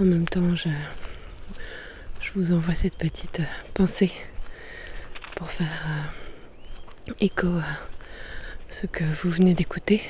en 0.00 0.04
même 0.04 0.26
temps, 0.26 0.56
je, 0.56 0.70
je 2.22 2.32
vous 2.34 2.52
envoie 2.52 2.74
cette 2.74 2.96
petite 2.96 3.42
pensée 3.74 4.10
pour 5.36 5.50
faire 5.50 5.84
euh, 5.86 7.12
écho 7.20 7.46
à 7.46 7.78
ce 8.70 8.86
que 8.86 9.04
vous 9.22 9.28
venez 9.28 9.52
d'écouter. 9.52 10.02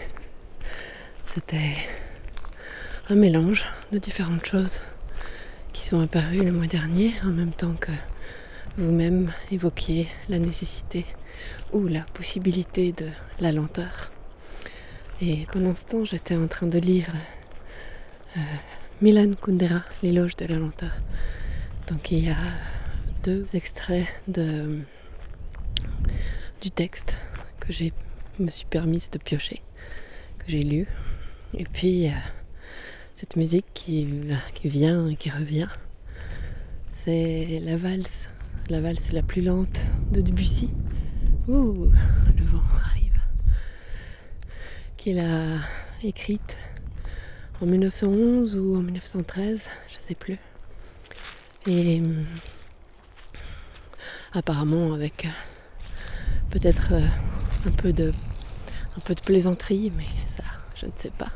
C'était 1.33 1.77
un 3.09 3.15
mélange 3.15 3.65
de 3.93 3.99
différentes 3.99 4.45
choses 4.45 4.81
qui 5.73 5.87
sont 5.87 6.01
apparues 6.01 6.43
le 6.43 6.51
mois 6.51 6.67
dernier 6.67 7.13
en 7.23 7.29
même 7.29 7.53
temps 7.53 7.75
que 7.75 7.93
vous-même 8.77 9.33
évoquiez 9.53 10.09
la 10.29 10.41
nécessité 10.41 11.07
ou 11.73 11.87
la 11.87 12.01
possibilité 12.01 12.91
de 12.91 13.07
la 13.39 13.53
lenteur. 13.53 14.11
Et 15.23 15.47
pendant 15.53 15.77
ce 15.77 15.85
temps, 15.85 16.05
j'étais 16.05 16.35
en 16.35 16.49
train 16.49 16.67
de 16.67 16.81
lire 16.81 17.13
euh, 18.37 18.41
Milan 19.01 19.31
Kundera, 19.41 19.85
L'éloge 20.03 20.35
de 20.35 20.47
la 20.47 20.57
lenteur. 20.57 20.97
Donc 21.87 22.11
il 22.11 22.25
y 22.25 22.31
a 22.31 22.37
deux 23.23 23.47
extraits 23.55 24.09
du 24.27 24.83
texte 26.75 27.19
que 27.61 27.73
j'ai 27.73 27.93
me 28.41 28.51
suis 28.51 28.67
permise 28.67 29.09
de 29.11 29.19
piocher, 29.19 29.63
que 30.41 30.47
j'ai 30.49 30.65
lu. 30.65 30.89
Et 31.55 31.65
puis 31.65 32.09
euh, 32.09 32.13
cette 33.15 33.37
musique 33.37 33.67
qui, 33.75 34.07
vient 34.65 35.09
et 35.09 35.17
qui 35.17 35.31
revient, 35.31 35.69
c'est 36.91 37.61
la 37.63 37.77
valse, 37.77 38.29
la 38.69 38.81
valse 38.81 39.13
la 39.13 39.23
plus 39.23 39.43
lente 39.43 39.81
de 40.13 40.21
Debussy. 40.21 40.71
Ouh, 41.49 41.91
le 42.39 42.45
vent 42.45 42.63
arrive. 42.85 43.21
Qu'il 44.97 45.19
a 45.19 45.59
écrite 46.05 46.57
en 47.61 47.67
1911 47.67 48.57
ou 48.57 48.77
en 48.77 48.83
1913, 48.83 49.69
je 49.89 49.97
sais 50.07 50.15
plus. 50.15 50.39
Et 51.67 52.01
hum, 52.01 52.25
apparemment 54.33 54.93
avec 54.93 55.25
euh, 55.25 55.29
peut-être 56.51 56.93
euh, 56.93 57.07
un 57.67 57.71
peu 57.71 57.93
de 57.93 58.13
plaisanterie, 59.25 59.93
mais 59.97 60.07
ça, 60.37 60.45
je 60.77 60.87
ne 60.87 60.93
sais 60.97 61.11
pas. 61.11 61.33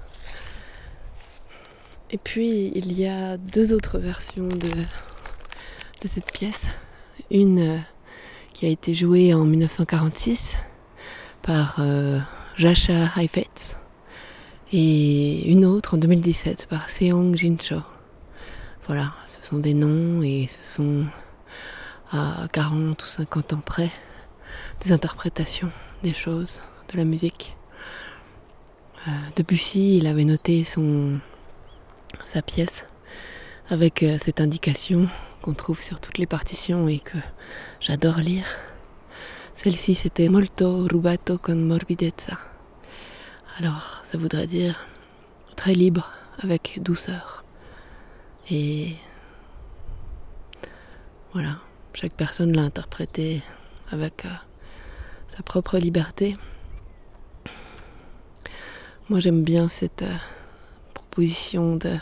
Et 2.14 2.18
puis 2.18 2.70
il 2.76 2.92
y 2.92 3.08
a 3.08 3.36
deux 3.36 3.72
autres 3.72 3.98
versions 3.98 4.46
de, 4.46 4.68
de 4.68 6.08
cette 6.08 6.30
pièce. 6.30 6.68
Une 7.28 7.58
euh, 7.58 7.78
qui 8.52 8.66
a 8.66 8.68
été 8.68 8.94
jouée 8.94 9.34
en 9.34 9.42
1946 9.42 10.56
par 11.42 11.74
euh, 11.80 12.20
Jascha 12.54 13.10
Heifetz 13.16 13.76
et 14.72 15.50
une 15.50 15.64
autre 15.64 15.94
en 15.94 15.96
2017 15.96 16.66
par 16.66 16.88
Seong 16.88 17.34
Jincho. 17.34 17.80
Voilà, 18.86 19.12
ce 19.40 19.48
sont 19.48 19.58
des 19.58 19.74
noms 19.74 20.22
et 20.22 20.46
ce 20.46 20.76
sont 20.76 21.06
à 22.12 22.46
40 22.52 23.02
ou 23.02 23.06
50 23.06 23.54
ans 23.54 23.62
près 23.66 23.90
des 24.84 24.92
interprétations 24.92 25.72
des 26.04 26.14
choses, 26.14 26.60
de 26.92 26.96
la 26.96 27.04
musique. 27.04 27.56
Euh, 29.08 29.10
Debussy, 29.34 29.96
il 29.96 30.06
avait 30.06 30.24
noté 30.24 30.62
son, 30.62 31.18
sa 32.24 32.42
pièce 32.42 32.86
avec 33.68 34.02
euh, 34.02 34.18
cette 34.22 34.40
indication 34.40 35.08
qu'on 35.42 35.54
trouve 35.54 35.82
sur 35.82 36.00
toutes 36.00 36.18
les 36.18 36.26
partitions 36.26 36.88
et 36.88 37.00
que 37.00 37.18
j'adore 37.80 38.18
lire. 38.18 38.46
Celle-ci, 39.54 39.94
c'était 39.94 40.28
molto 40.28 40.86
rubato 40.86 41.38
con 41.38 41.56
morbidezza. 41.56 42.38
Alors, 43.58 44.02
ça 44.04 44.18
voudrait 44.18 44.46
dire 44.46 44.88
très 45.56 45.74
libre, 45.74 46.10
avec 46.38 46.80
douceur. 46.82 47.44
Et 48.50 48.96
voilà, 51.32 51.58
chaque 51.94 52.14
personne 52.14 52.54
l'a 52.54 52.62
interprété 52.62 53.42
avec 53.90 54.24
euh, 54.24 54.28
sa 55.28 55.42
propre 55.42 55.78
liberté. 55.78 56.34
Moi 59.08 59.20
j'aime 59.20 59.44
bien 59.44 59.68
cette 59.68 60.02
euh, 60.02 60.16
de 61.16 61.96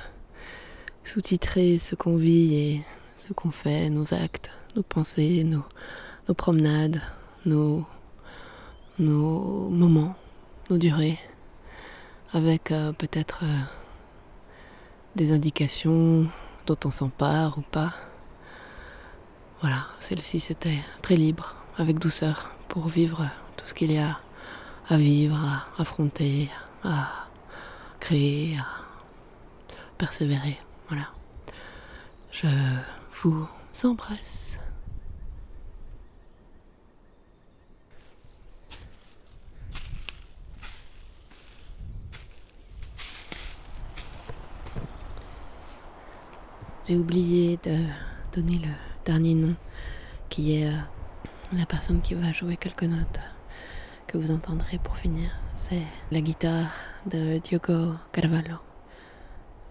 sous-titrer 1.04 1.78
ce 1.78 1.94
qu'on 1.94 2.16
vit 2.16 2.54
et 2.54 2.82
ce 3.16 3.34
qu'on 3.34 3.50
fait, 3.50 3.90
nos 3.90 4.14
actes, 4.14 4.50
nos 4.74 4.82
pensées, 4.82 5.44
nos, 5.44 5.64
nos 6.28 6.34
promenades, 6.34 7.00
nos, 7.44 7.84
nos 8.98 9.68
moments, 9.68 10.14
nos 10.70 10.78
durées, 10.78 11.18
avec 12.32 12.72
euh, 12.72 12.92
peut-être 12.92 13.40
euh, 13.42 13.60
des 15.14 15.32
indications 15.32 16.26
dont 16.66 16.78
on 16.86 16.90
s'empare 16.90 17.58
ou 17.58 17.62
pas. 17.62 17.92
Voilà, 19.60 19.86
celle-ci 20.00 20.40
c'était 20.40 20.78
très 21.02 21.16
libre, 21.16 21.54
avec 21.76 21.98
douceur, 21.98 22.50
pour 22.68 22.88
vivre 22.88 23.28
tout 23.56 23.66
ce 23.66 23.74
qu'il 23.74 23.92
y 23.92 23.98
a 23.98 24.18
à 24.88 24.96
vivre, 24.96 25.36
à 25.36 25.82
affronter, 25.82 26.48
à 26.82 27.08
créer, 28.00 28.56
à 28.56 28.81
persévérer. 29.98 30.58
Voilà. 30.88 31.08
Je 32.32 32.48
vous 33.22 33.46
embrasse. 33.84 34.58
J'ai 46.84 46.96
oublié 46.96 47.58
de 47.62 47.84
donner 48.34 48.58
le 48.58 48.68
dernier 49.04 49.34
nom, 49.34 49.54
qui 50.28 50.56
est 50.56 50.66
euh, 50.66 50.76
la 51.52 51.64
personne 51.64 52.02
qui 52.02 52.14
va 52.14 52.32
jouer 52.32 52.56
quelques 52.56 52.82
notes 52.82 53.20
que 54.08 54.18
vous 54.18 54.32
entendrez 54.32 54.78
pour 54.78 54.96
finir. 54.96 55.30
C'est 55.54 55.82
la 56.10 56.20
guitare 56.20 56.72
de 57.06 57.38
Diogo 57.38 57.92
Carvalho. 58.10 58.71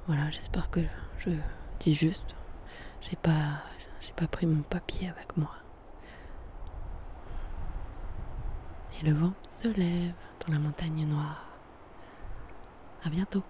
Voilà, 0.07 0.29
j'espère 0.31 0.69
que 0.69 0.81
je 1.19 1.29
dis 1.79 1.95
juste. 1.95 2.35
J'ai 3.01 3.15
pas, 3.15 3.63
pas 4.15 4.27
pris 4.27 4.45
mon 4.45 4.63
papier 4.63 5.09
avec 5.09 5.37
moi. 5.37 5.51
Et 8.99 9.05
le 9.05 9.13
vent 9.13 9.33
se 9.49 9.67
lève 9.67 10.13
dans 10.45 10.53
la 10.53 10.59
montagne 10.59 11.05
noire. 11.05 11.47
À 13.03 13.09
bientôt. 13.09 13.43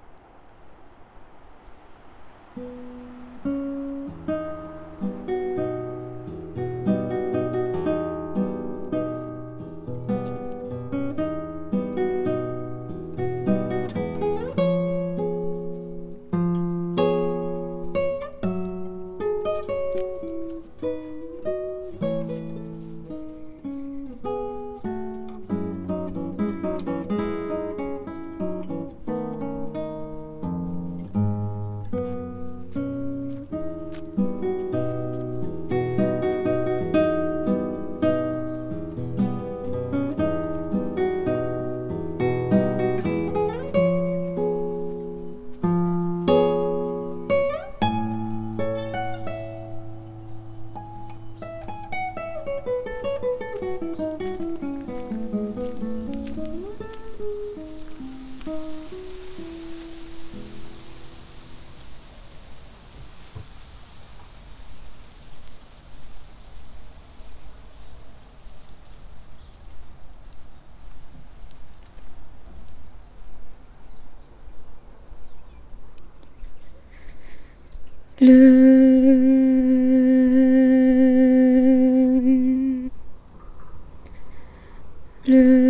bleu. 85.32 85.61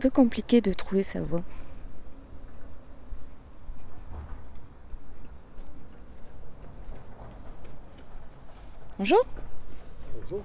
Peu 0.00 0.10
compliqué 0.10 0.60
de 0.60 0.72
trouver 0.72 1.02
sa 1.02 1.20
voix. 1.20 1.42
Bonjour. 8.98 9.24
Bonjour. 10.20 10.42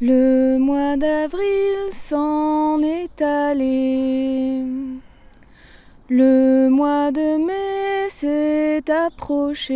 Le 0.03 0.59
mois 0.59 0.99
d'avril 0.99 1.91
s'en 1.91 2.83
est 2.83 3.23
allé. 3.23 4.63
Le 6.11 6.69
mois 6.69 7.11
de 7.11 7.39
mai 7.39 8.11
s'est 8.11 8.85
approché. 8.91 9.75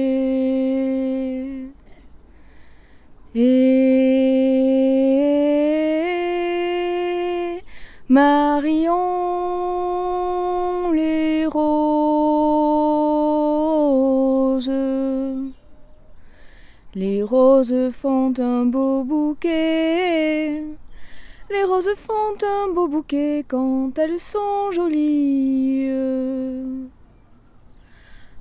Et 3.35 4.34
roses 17.65 17.91
font 17.93 18.35
un 18.39 18.67
beau 18.67 19.05
bouquet 19.05 20.63
Les 21.51 21.65
roses 21.67 21.95
font 21.97 22.37
un 22.43 22.69
beau 22.75 22.89
bouquet 22.89 23.43
quand 23.49 23.99
elles 23.99 24.19
sont 24.19 24.71
jolies. 24.71 25.89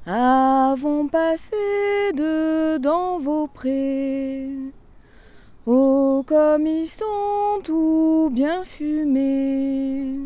Avons 0.05 1.07
passé 1.07 1.55
dedans 2.13 3.17
vos 3.17 3.47
prés. 3.47 4.49
Oh, 5.65 6.24
comme 6.28 6.67
ils 6.67 6.89
sont 6.89 7.61
tout 7.63 8.30
bien 8.30 8.65
fumés. 8.65 10.17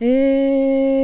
Et 0.00 0.96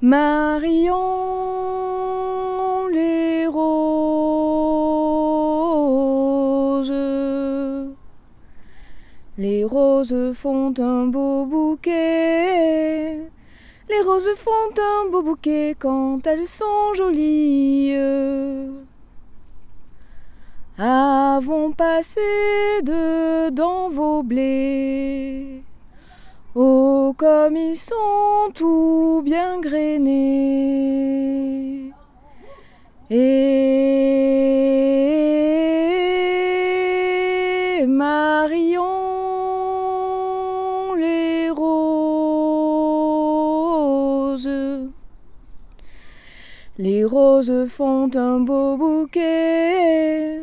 Marion 0.00 1.09
roses 10.00 10.32
font 10.32 10.72
un 10.78 11.06
beau 11.08 11.44
bouquet. 11.44 13.18
Les 13.90 14.00
roses 14.06 14.34
font 14.34 14.72
un 14.78 15.10
beau 15.10 15.20
bouquet 15.22 15.76
quand 15.78 16.26
elles 16.26 16.46
sont 16.46 16.94
jolies. 16.96 17.94
Avons 20.78 21.72
passé 21.72 22.20
dedans 22.82 23.90
vos 23.90 24.22
blés. 24.22 25.64
Oh, 26.54 27.14
comme 27.18 27.56
ils 27.56 27.76
sont 27.76 28.50
tout 28.54 29.20
bien 29.22 29.60
grainés. 29.60 30.70
Et 33.10 34.30
Marion 37.86 39.09
Les 46.82 47.04
roses 47.04 47.66
font 47.68 48.08
un 48.14 48.40
beau 48.40 48.78
bouquet. 48.78 50.40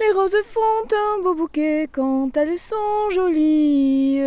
Les 0.00 0.12
roses 0.14 0.42
font 0.42 0.86
un 0.90 1.22
beau 1.22 1.34
bouquet 1.34 1.86
quand 1.92 2.34
elles 2.34 2.56
sont 2.56 3.10
jolies. 3.10 4.22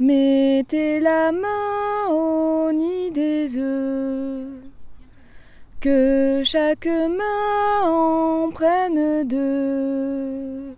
Mettez 0.00 0.98
la 0.98 1.30
main 1.30 2.08
au 2.10 2.72
nid 2.72 3.12
des 3.12 3.56
œufs, 3.56 4.48
que 5.80 6.42
chaque 6.44 6.86
main 6.86 7.82
en 7.84 8.50
prenne 8.50 9.28
deux. 9.28 10.74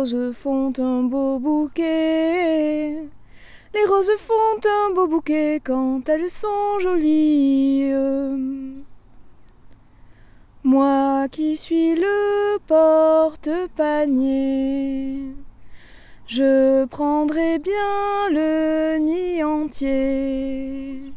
Roses 0.00 0.32
font 0.32 0.72
un 0.78 1.02
beau 1.02 1.38
bouquet. 1.38 2.96
Les 3.74 3.84
roses 3.86 4.16
font 4.16 4.58
un 4.64 4.94
beau 4.94 5.06
bouquet 5.06 5.60
quand 5.62 6.08
elles 6.08 6.30
sont 6.30 6.78
jolies. 6.78 7.92
Moi 10.64 11.28
qui 11.30 11.54
suis 11.54 11.96
le 11.96 12.58
porte-panier, 12.66 13.66
je 16.26 16.86
prendrai 16.86 17.58
bien 17.58 18.30
le 18.30 18.96
nid 19.00 19.44
entier. 19.44 21.12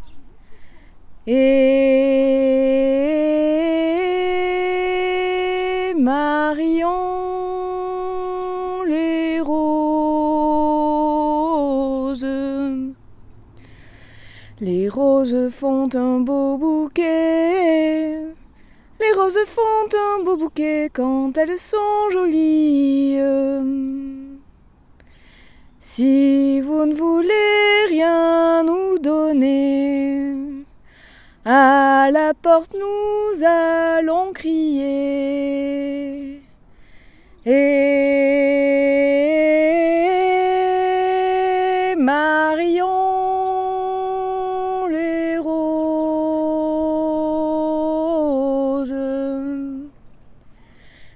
Et 1.25 2.33
Marion 5.95 7.22
roses 14.93 15.49
font 15.49 15.89
un 15.95 16.19
beau 16.19 16.57
bouquet. 16.57 18.27
Les 19.01 19.11
roses 19.17 19.45
font 19.45 19.87
un 19.93 20.23
beau 20.23 20.37
bouquet 20.37 20.91
quand 20.93 21.35
elles 21.35 21.57
sont 21.57 22.09
jolies. 22.11 23.17
Si 25.79 26.61
vous 26.61 26.85
ne 26.85 26.93
voulez 26.93 27.85
rien 27.89 28.63
nous 28.63 28.99
donner, 28.99 30.35
à 31.43 32.09
la 32.11 32.33
porte 32.35 32.75
nous 32.75 33.43
allons 33.43 34.31
crier. 34.31 35.23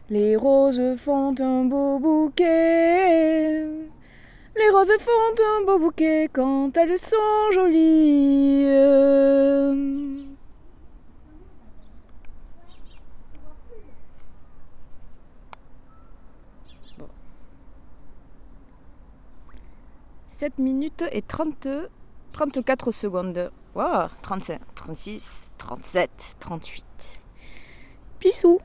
Les 0.10 0.38
roses 0.38 0.96
font 0.96 1.36
un 1.38 1.66
beau 1.66 2.00
bouquet. 2.00 3.66
Les 4.56 4.70
roses 4.72 4.94
font 5.00 5.36
un 5.60 5.66
beau 5.66 5.80
bouquet 5.80 6.30
quand 6.32 6.78
elles 6.78 6.98
sont 6.98 7.52
jolies. 7.54 8.68
Bon. 16.98 17.10
7 20.28 20.58
minutes 20.58 21.04
et 21.12 21.22
30, 21.22 21.68
34 22.32 22.92
secondes. 22.92 23.52
Wow, 23.76 24.08
35, 24.22 24.62
36, 24.74 25.52
37, 25.58 26.38
38. 26.40 27.22
Pissou 28.20 28.60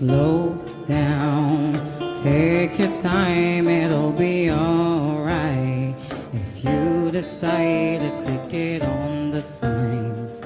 Slow 0.00 0.54
down, 0.86 1.74
take 2.22 2.78
your 2.78 2.96
time, 3.02 3.68
it'll 3.68 4.12
be 4.12 4.50
alright. 4.50 5.94
If 6.32 6.64
you 6.64 7.10
decided 7.10 8.24
to 8.24 8.46
get 8.48 8.82
on 8.82 9.30
the 9.30 9.42
signs, 9.42 10.40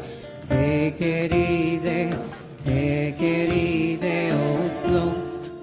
take 0.49 1.01
it 1.01 1.33
easy, 1.33 2.13
take 2.65 3.23
it 3.23 3.53
easy, 3.53 4.31
oh, 4.33 4.69
slow 4.69 5.15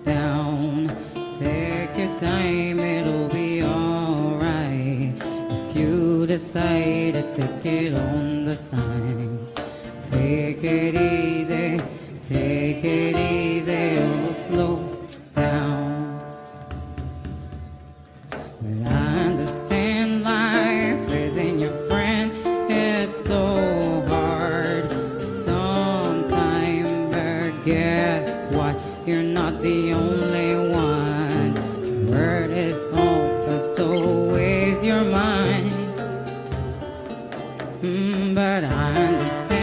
down, 0.06 0.88
take 1.38 1.92
your 1.98 2.16
time, 2.18 2.80
it'll 2.80 3.28
be 3.28 3.62
alright. 3.62 5.22
If 5.50 5.76
you 5.76 6.26
decided 6.26 7.34
to 7.34 7.60
get 7.62 7.94
on 7.96 8.46
the 8.46 8.56
signs, 8.56 9.52
take 10.10 10.64
it 10.64 10.96
easy. 10.96 11.82
Take 12.24 12.86
it 12.86 13.16
easy, 13.18 13.51
slow 14.52 14.84
down. 15.34 16.20
But 18.62 18.91
I 18.91 19.04
understand 19.30 20.24
life 20.24 21.10
isn't 21.10 21.60
your 21.60 21.78
friend, 21.88 22.34
it's 22.70 23.18
so 23.32 24.02
hard 24.10 24.91
sometimes. 25.22 26.89
But 27.14 27.64
guess 27.64 28.45
what? 28.52 28.76
You're 29.06 29.30
not 29.39 29.62
the 29.62 29.93
only 29.93 30.52
one. 30.70 31.52
Word 32.12 32.52
is 32.52 32.89
home, 32.89 33.58
so 33.58 34.36
is 34.36 34.84
your 34.84 35.06
mind. 35.06 35.72
Mm, 37.82 38.36
but 38.36 38.66
I 38.66 38.88
understand 39.08 39.61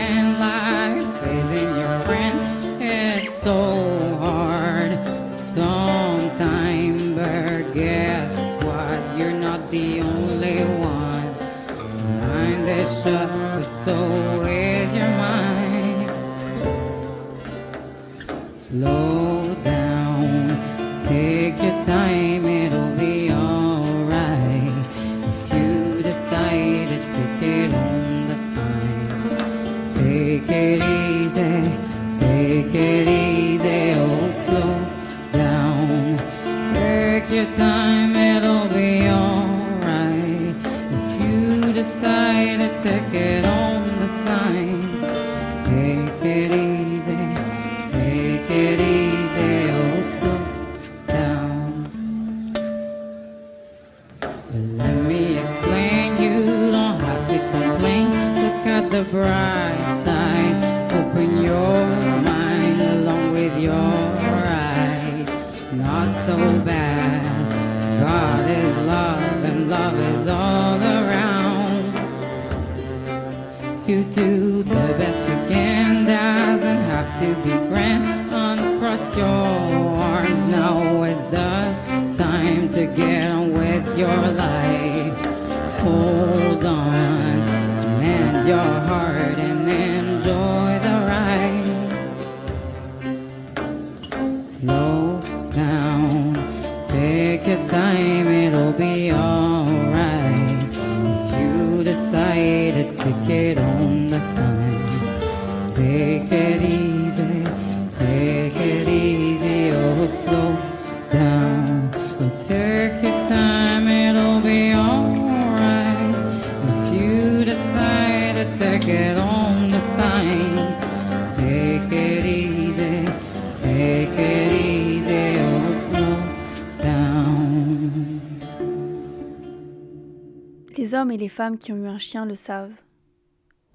Les 130.76 130.94
hommes 130.94 131.10
et 131.10 131.16
les 131.18 131.28
femmes 131.28 131.58
qui 131.58 131.72
ont 131.72 131.76
eu 131.76 131.86
un 131.86 131.98
chien 131.98 132.24
le 132.24 132.34
savent. 132.34 132.80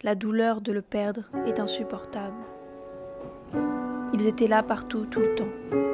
La 0.01 0.15
douleur 0.15 0.61
de 0.61 0.71
le 0.71 0.81
perdre 0.81 1.23
est 1.45 1.59
insupportable. 1.59 2.35
Ils 4.13 4.25
étaient 4.25 4.47
là 4.47 4.63
partout, 4.63 5.05
tout 5.05 5.19
le 5.19 5.35
temps. 5.35 5.92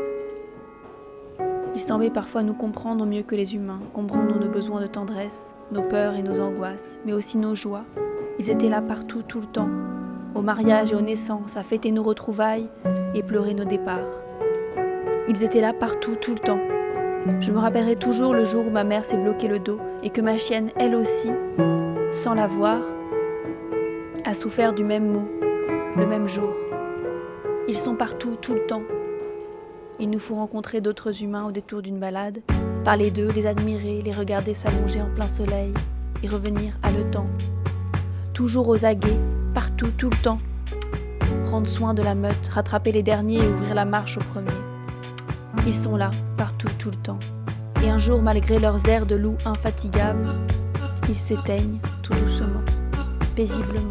Ils 1.80 1.84
semblaient 1.84 2.10
parfois 2.10 2.44
nous 2.44 2.54
comprendre 2.54 3.06
mieux 3.06 3.22
que 3.22 3.36
les 3.36 3.56
humains, 3.56 3.80
comprendre 3.94 4.38
nos 4.38 4.50
besoins 4.50 4.82
de 4.82 4.88
tendresse, 4.88 5.54
nos 5.72 5.82
peurs 5.82 6.16
et 6.16 6.22
nos 6.22 6.42
angoisses, 6.42 7.00
mais 7.06 7.14
aussi 7.14 7.38
nos 7.38 7.56
joies. 7.56 7.86
Ils 8.38 8.52
étaient 8.52 8.68
là 8.68 8.82
partout, 8.82 9.22
tout 9.24 9.40
le 9.40 9.46
temps, 9.46 9.70
au 10.36 10.42
mariage 10.42 10.92
et 10.92 10.96
aux 10.96 11.02
naissances, 11.02 11.56
à 11.56 11.64
fêter 11.64 11.94
nos 11.94 12.04
retrouvailles 12.04 12.70
et 13.16 13.24
pleurer 13.24 13.54
nos 13.54 13.64
départs. 13.64 14.22
Ils 15.30 15.42
étaient 15.42 15.62
là 15.62 15.72
partout, 15.72 16.18
tout 16.20 16.34
le 16.34 16.40
temps. 16.40 16.60
Je 17.40 17.50
me 17.54 17.60
rappellerai 17.60 17.96
toujours 17.96 18.34
le 18.34 18.44
jour 18.44 18.68
où 18.68 18.72
ma 18.72 18.84
mère 18.84 19.06
s'est 19.06 19.16
bloqué 19.16 19.48
le 19.48 19.60
dos 19.60 19.80
et 20.04 20.10
que 20.10 20.20
ma 20.20 20.36
chienne, 20.36 20.72
elle 20.76 20.96
aussi, 20.96 21.30
sans 22.12 22.34
la 22.34 22.48
voir, 22.48 22.82
a 24.26 24.34
souffert 24.34 24.74
du 24.74 24.84
même 24.84 25.10
mot, 25.10 25.30
le 25.96 26.06
même 26.06 26.28
jour. 26.28 26.54
Ils 27.70 27.78
sont 27.78 27.96
partout, 27.96 28.36
tout 28.42 28.54
le 28.54 28.66
temps. 28.66 28.84
Il 30.02 30.10
nous 30.10 30.20
faut 30.20 30.36
rencontrer 30.36 30.80
d'autres 30.80 31.24
humains 31.24 31.44
au 31.44 31.52
détour 31.52 31.82
d'une 31.82 32.00
balade, 32.00 32.40
parler 32.86 33.12
d'eux, 33.12 33.32
les 33.36 33.46
admirer, 33.46 34.02
les 34.02 34.14
regarder 34.14 34.54
s'allonger 34.54 35.02
en 35.02 35.10
plein 35.14 35.28
soleil 35.28 35.74
et 36.24 36.28
revenir 36.30 36.72
haletant. 36.84 37.28
Toujours 38.34 38.70
aux 38.70 38.86
aguets, 38.86 39.20
partout, 39.54 39.92
tout 39.98 40.10
le 40.10 40.16
temps. 40.24 40.38
Prendre 41.44 41.68
soin 41.68 41.94
de 41.94 42.02
la 42.02 42.16
meute, 42.16 42.48
rattraper 42.48 42.94
les 42.94 43.04
derniers 43.04 43.44
et 43.44 43.48
ouvrir 43.48 43.76
la 43.76 43.84
marche 43.84 44.18
au 44.18 44.22
premier. 44.22 44.48
Ils 45.68 45.74
sont 45.74 45.98
là, 45.98 46.12
partout, 46.38 46.70
tout 46.78 46.92
le 46.92 46.96
temps. 46.96 47.20
Et 47.84 47.90
un 47.90 47.98
jour, 47.98 48.22
malgré 48.22 48.58
leurs 48.58 48.88
airs 48.88 49.06
de 49.06 49.16
loups 49.16 49.38
infatigables, 49.44 50.34
ils 51.10 51.20
s'éteignent 51.20 51.80
tout 52.04 52.14
doucement, 52.14 52.64
paisiblement, 53.36 53.90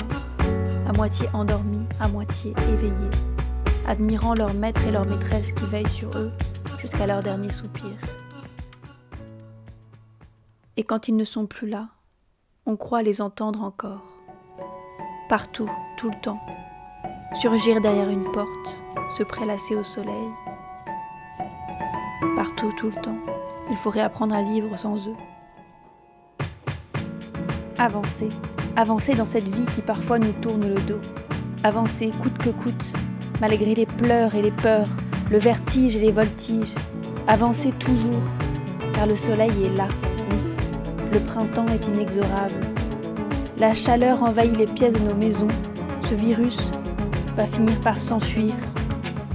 à 0.89 0.93
moitié 0.97 1.29
endormis, 1.35 1.85
à 2.01 2.09
moitié 2.09 2.55
éveillés, 2.73 3.11
admirant 3.89 4.35
leur 4.35 4.53
maître 4.53 4.87
et 4.87 4.91
leur 4.91 5.07
maîtresse 5.07 5.53
qui 5.53 5.65
veillent 5.65 5.89
sur 5.89 6.11
eux 6.15 6.31
jusqu'à 6.79 7.07
leur 7.07 7.23
dernier 7.23 7.51
soupir. 7.51 7.91
Et 10.77 10.85
quand 10.85 11.09
ils 11.09 11.17
ne 11.17 11.25
sont 11.25 11.47
plus 11.47 11.67
là, 11.67 11.89
on 12.67 12.77
croit 12.77 13.03
les 13.03 13.23
entendre 13.23 13.63
encore. 13.63 14.05
Partout, 15.31 15.71
tout 15.97 16.11
le 16.11 16.21
temps. 16.21 16.39
Surgir 17.41 17.81
derrière 17.81 18.11
une 18.11 18.31
porte, 18.31 18.83
se 19.17 19.23
prélasser 19.23 19.75
au 19.75 19.83
soleil. 19.83 20.29
Partout, 22.37 22.71
tout 22.77 22.91
le 22.91 23.01
temps. 23.01 23.19
Il 23.71 23.77
faut 23.77 23.91
réapprendre 23.91 24.35
à 24.35 24.43
vivre 24.43 24.77
sans 24.77 25.09
eux. 25.09 25.17
Avancer. 27.79 28.29
Avancer 28.77 29.15
dans 29.15 29.25
cette 29.25 29.49
vie 29.49 29.67
qui 29.75 29.81
parfois 29.81 30.19
nous 30.19 30.33
tourne 30.33 30.69
le 30.69 30.81
dos. 30.83 31.01
Avancer 31.65 32.11
coûte 32.23 32.39
que 32.39 32.51
coûte, 32.51 32.85
malgré 33.41 33.75
les 33.75 33.87
pleurs 33.87 34.35
et 34.35 34.43
les 34.43 34.51
peurs, 34.51 34.89
le 35.31 35.39
vertige 35.39 35.97
et 35.97 36.01
les 36.01 36.13
voltiges. 36.13 36.75
Avancer 37.27 37.73
toujours, 37.73 38.23
car 38.95 39.07
le 39.07 39.17
soleil 39.17 39.53
est 39.65 39.77
là. 39.77 39.89
Le 41.13 41.21
printemps 41.21 41.67
est 41.69 41.87
inexorable. 41.87 42.61
La 43.59 43.75
chaleur 43.75 44.23
envahit 44.23 44.57
les 44.57 44.67
pièces 44.67 44.95
de 44.95 45.09
nos 45.09 45.15
maisons. 45.15 45.49
Ce 46.03 46.15
virus 46.15 46.71
va 47.37 47.45
finir 47.45 47.79
par 47.81 47.99
s'enfuir. 47.99 48.55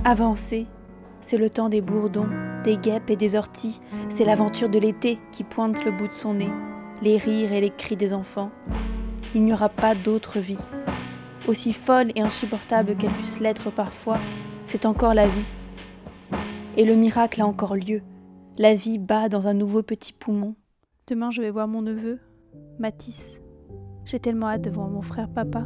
Avancer, 0.05 0.65
c'est 1.21 1.37
le 1.37 1.49
temps 1.49 1.69
des 1.69 1.81
bourdons, 1.81 2.29
des 2.63 2.77
guêpes 2.77 3.09
et 3.09 3.15
des 3.15 3.35
orties. 3.35 3.79
C'est 4.09 4.25
l'aventure 4.25 4.69
de 4.69 4.79
l'été 4.79 5.19
qui 5.31 5.43
pointe 5.43 5.85
le 5.85 5.91
bout 5.91 6.07
de 6.07 6.13
son 6.13 6.33
nez, 6.33 6.51
les 7.01 7.17
rires 7.17 7.53
et 7.53 7.61
les 7.61 7.69
cris 7.69 7.95
des 7.95 8.13
enfants. 8.13 8.51
Il 9.35 9.43
n'y 9.43 9.53
aura 9.53 9.69
pas 9.69 9.95
d'autre 9.95 10.39
vie. 10.39 10.59
Aussi 11.47 11.73
folle 11.73 12.11
et 12.15 12.21
insupportable 12.21 12.95
qu'elle 12.95 13.11
puisse 13.11 13.39
l'être 13.39 13.69
parfois, 13.69 14.19
c'est 14.65 14.85
encore 14.85 15.13
la 15.13 15.27
vie. 15.27 15.45
Et 16.77 16.85
le 16.85 16.95
miracle 16.95 17.41
a 17.41 17.45
encore 17.45 17.75
lieu. 17.75 18.01
La 18.57 18.73
vie 18.73 18.97
bat 18.97 19.29
dans 19.29 19.47
un 19.47 19.53
nouveau 19.53 19.83
petit 19.83 20.13
poumon. 20.13 20.55
Demain, 21.07 21.31
je 21.31 21.41
vais 21.41 21.49
voir 21.49 21.67
mon 21.67 21.81
neveu, 21.81 22.19
Matisse. 22.79 23.41
J'ai 24.05 24.19
tellement 24.19 24.47
hâte 24.47 24.63
de 24.63 24.69
voir 24.69 24.87
mon 24.87 25.01
frère 25.01 25.29
papa. 25.29 25.65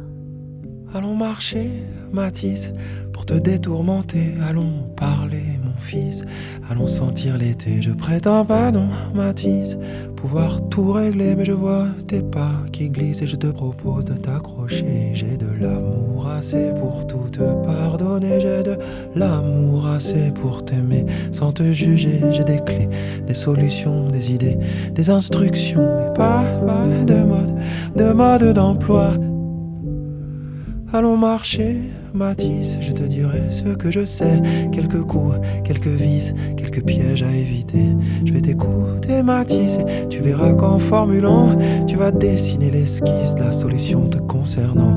Allons 0.94 1.14
marcher, 1.14 1.70
Matisse, 2.12 2.72
pour 3.12 3.26
te 3.26 3.34
détourmenter. 3.34 4.32
Allons 4.48 4.84
parler, 4.96 5.42
mon 5.62 5.78
fils. 5.78 6.24
Allons 6.70 6.86
sentir 6.86 7.36
l'été. 7.36 7.82
Je 7.82 7.90
prétends 7.90 8.42
pas, 8.46 8.70
non, 8.70 8.88
Matisse, 9.14 9.76
pouvoir 10.16 10.66
tout 10.70 10.92
régler. 10.92 11.34
Mais 11.36 11.44
je 11.44 11.52
vois 11.52 11.88
tes 12.06 12.22
pas 12.22 12.52
qui 12.72 12.88
glissent 12.88 13.20
et 13.20 13.26
je 13.26 13.36
te 13.36 13.48
propose 13.48 14.06
de 14.06 14.14
t'accrocher. 14.14 15.10
J'ai 15.12 15.36
de 15.36 15.48
l'amour 15.60 16.26
assez 16.26 16.70
pour 16.80 17.06
tout 17.06 17.28
te 17.30 17.42
pardonner. 17.64 18.40
J'ai 18.40 18.62
de 18.62 18.78
l'amour 19.14 19.86
assez 19.88 20.30
pour 20.40 20.64
t'aimer 20.64 21.04
sans 21.32 21.52
te 21.52 21.70
juger. 21.70 22.22
J'ai 22.30 22.44
des 22.44 22.60
clés, 22.64 22.88
des 23.26 23.34
solutions, 23.34 24.08
des 24.08 24.32
idées, 24.32 24.56
des 24.92 25.10
instructions. 25.10 25.86
Mais 25.98 26.14
pas, 26.14 26.44
pas 26.66 26.86
de 27.04 27.14
mode, 27.14 27.54
de 27.94 28.12
mode 28.12 28.54
d'emploi. 28.54 29.12
Allons 30.90 31.18
marcher, 31.18 31.92
Matisse, 32.14 32.78
je 32.80 32.92
te 32.92 33.02
dirai 33.02 33.42
ce 33.50 33.64
que 33.64 33.90
je 33.90 34.04
sais. 34.04 34.40
Quelques 34.72 35.02
coups, 35.02 35.36
quelques 35.64 35.86
vis, 35.86 36.34
quelques 36.56 36.82
pièges 36.82 37.22
à 37.22 37.30
éviter. 37.30 37.86
Je 38.24 38.32
vais 38.32 38.40
t'écouter, 38.40 39.22
Matisse, 39.22 39.78
tu 40.08 40.20
verras 40.20 40.52
qu'en 40.54 40.78
formulant, 40.78 41.56
tu 41.86 41.96
vas 41.96 42.10
dessiner 42.10 42.70
l'esquisse 42.70 43.34
de 43.34 43.44
la 43.44 43.52
solution 43.52 44.08
te 44.08 44.18
concernant. 44.18 44.96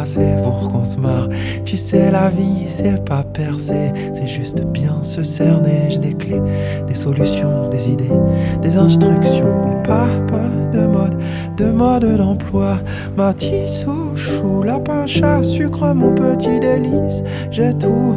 assez 0.00 0.34
pour 0.42 0.70
qu'on 0.70 0.84
se 0.84 0.96
marre. 0.96 1.28
Tu 1.64 1.76
sais, 1.76 2.10
la 2.10 2.28
vie, 2.28 2.66
c'est 2.66 3.04
pas 3.04 3.22
percer, 3.22 3.92
c'est 4.14 4.26
juste 4.26 4.62
bien 4.66 5.02
se 5.02 5.22
cerner. 5.22 5.90
J'ai 5.90 5.98
des 5.98 6.14
clés, 6.14 6.42
des 6.86 6.94
solutions, 6.94 7.68
des 7.68 7.90
idées, 7.90 8.18
des 8.62 8.76
instructions, 8.76 9.54
mais 9.66 9.82
pas, 9.82 10.08
pas 10.28 10.48
de 10.72 10.86
mode, 10.86 11.16
de 11.56 11.66
mode 11.66 12.16
d'emploi. 12.16 12.78
Matisse 13.16 13.86
au 13.86 14.16
chou, 14.16 14.62
lapin, 14.62 15.06
chat, 15.06 15.42
sucre, 15.68 15.94
mon 15.94 16.14
petit 16.14 16.58
délice. 16.60 17.22
J'ai 17.50 17.76
tout 17.76 18.16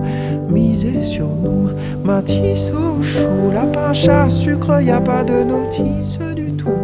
misé 0.50 1.04
sur 1.04 1.28
nous. 1.28 1.70
Matisse 2.04 2.72
au 2.72 3.02
chou, 3.04 3.52
lapin, 3.54 3.94
chat, 3.94 4.30
sucre, 4.30 4.82
y 4.82 4.92
a 4.92 5.02
pas 5.02 5.24
de 5.24 5.44
notice 5.44 6.18
du 6.36 6.54
tout. 6.56 6.80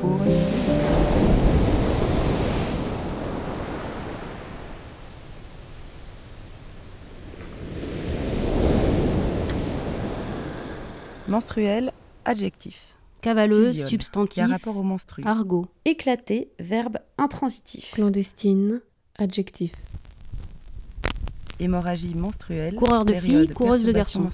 Faut 0.00 0.16
rester. 0.24 0.70
Menstruel, 11.28 11.92
adjectif. 12.24 12.94
Cavaleuse, 13.20 13.72
Physiole, 13.72 13.88
substantif. 13.90 14.34
qui 14.34 14.40
a 14.40 14.46
rapport 14.46 14.76
au 14.76 14.82
menstru. 14.82 15.22
Argot. 15.26 15.66
Éclaté, 15.84 16.50
verbe 16.58 16.98
intransitif. 17.18 17.92
Clandestine, 17.92 18.80
adjectif. 19.18 19.72
Hémorragie 21.60 22.14
menstruelle. 22.14 22.74
Coureur 22.74 23.04
de 23.04 23.12
filles, 23.12 23.48
coureuse 23.48 23.84
de 23.84 23.92
garçons. 23.92 24.26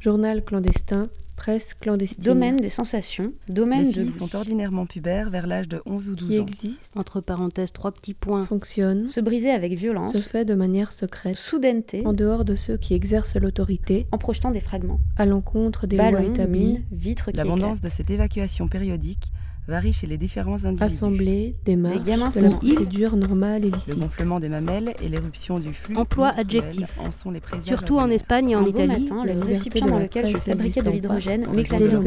Journal 0.00 0.42
clandestin, 0.44 1.04
presse 1.36 1.74
clandestine. 1.80 2.22
Domaine 2.24 2.56
des 2.56 2.68
sensations. 2.68 3.32
Domaine 3.48 3.82
Les 3.82 3.86
de 3.88 3.92
filles 3.92 4.04
l'ouïe. 4.10 4.28
sont 4.28 4.36
ordinairement 4.36 4.86
pubères 4.86 5.30
vers 5.30 5.46
l'âge 5.46 5.68
de 5.68 5.80
11 5.86 6.08
ou 6.10 6.14
12 6.16 6.28
Qui 6.28 6.38
ans. 6.40 6.42
existe, 6.42 6.92
Entre 6.96 7.20
parenthèses, 7.20 7.72
trois 7.72 7.92
petits 7.92 8.14
points. 8.14 8.46
fonctionne, 8.46 9.06
Se 9.06 9.20
briser 9.20 9.50
avec 9.50 9.76
violence. 9.78 10.12
se 10.12 10.18
fait 10.18 10.44
de 10.44 10.54
manière 10.54 10.92
secrète, 10.92 11.36
Soudaineté. 11.36 12.04
en 12.06 12.12
dehors 12.12 12.44
de 12.44 12.56
ceux 12.56 12.76
qui 12.76 12.94
exercent 12.94 13.36
l'autorité, 13.36 14.06
En 14.12 14.18
projetant 14.18 14.50
des 14.50 14.60
fragments. 14.60 15.00
à 15.16 15.24
l'encontre 15.26 15.86
des 15.86 15.96
lois 15.96 16.10
Ballons, 16.10 16.32
établies, 16.34 16.80
vitres 16.90 17.30
qui 17.30 17.36
L'abondance 17.36 17.80
de 17.80 17.88
cette 17.88 18.10
évacuation 18.10 18.66
périodique 18.68 19.32
varie 19.68 19.92
chez 19.92 20.06
les 20.06 20.18
différents 20.18 20.64
individus. 20.64 20.82
assemblée, 20.84 21.54
démarche, 21.64 22.02
gamins 22.02 22.30
de 22.30 22.40
la 22.40 22.50
procédure 22.50 23.16
normale 23.16 23.64
et 23.64 23.70
Le 23.70 23.76
licite. 23.76 23.98
gonflement 23.98 24.40
des 24.40 24.48
mamelles 24.48 24.94
et 25.02 25.08
l'éruption 25.08 25.58
du 25.58 25.72
flux 25.72 25.96
Emploi 25.96 26.28
adjectif. 26.36 26.98
en 26.98 27.12
sont 27.12 27.30
les 27.30 27.40
Surtout 27.62 27.98
en. 27.98 28.08
Espagne 28.12 28.50
et 28.50 28.56
en 28.56 28.64
Italie, 28.66 29.02
matin, 29.04 29.24
le 29.24 29.40
récipient 29.40 29.86
dans 29.86 29.98
lequel 29.98 30.26
je 30.26 30.36
fabriquais 30.36 30.82
de 30.82 30.90
l'hydrogène 30.90 31.46
m'éclatait 31.54 31.84
de 31.88 31.90
leur 31.96 32.02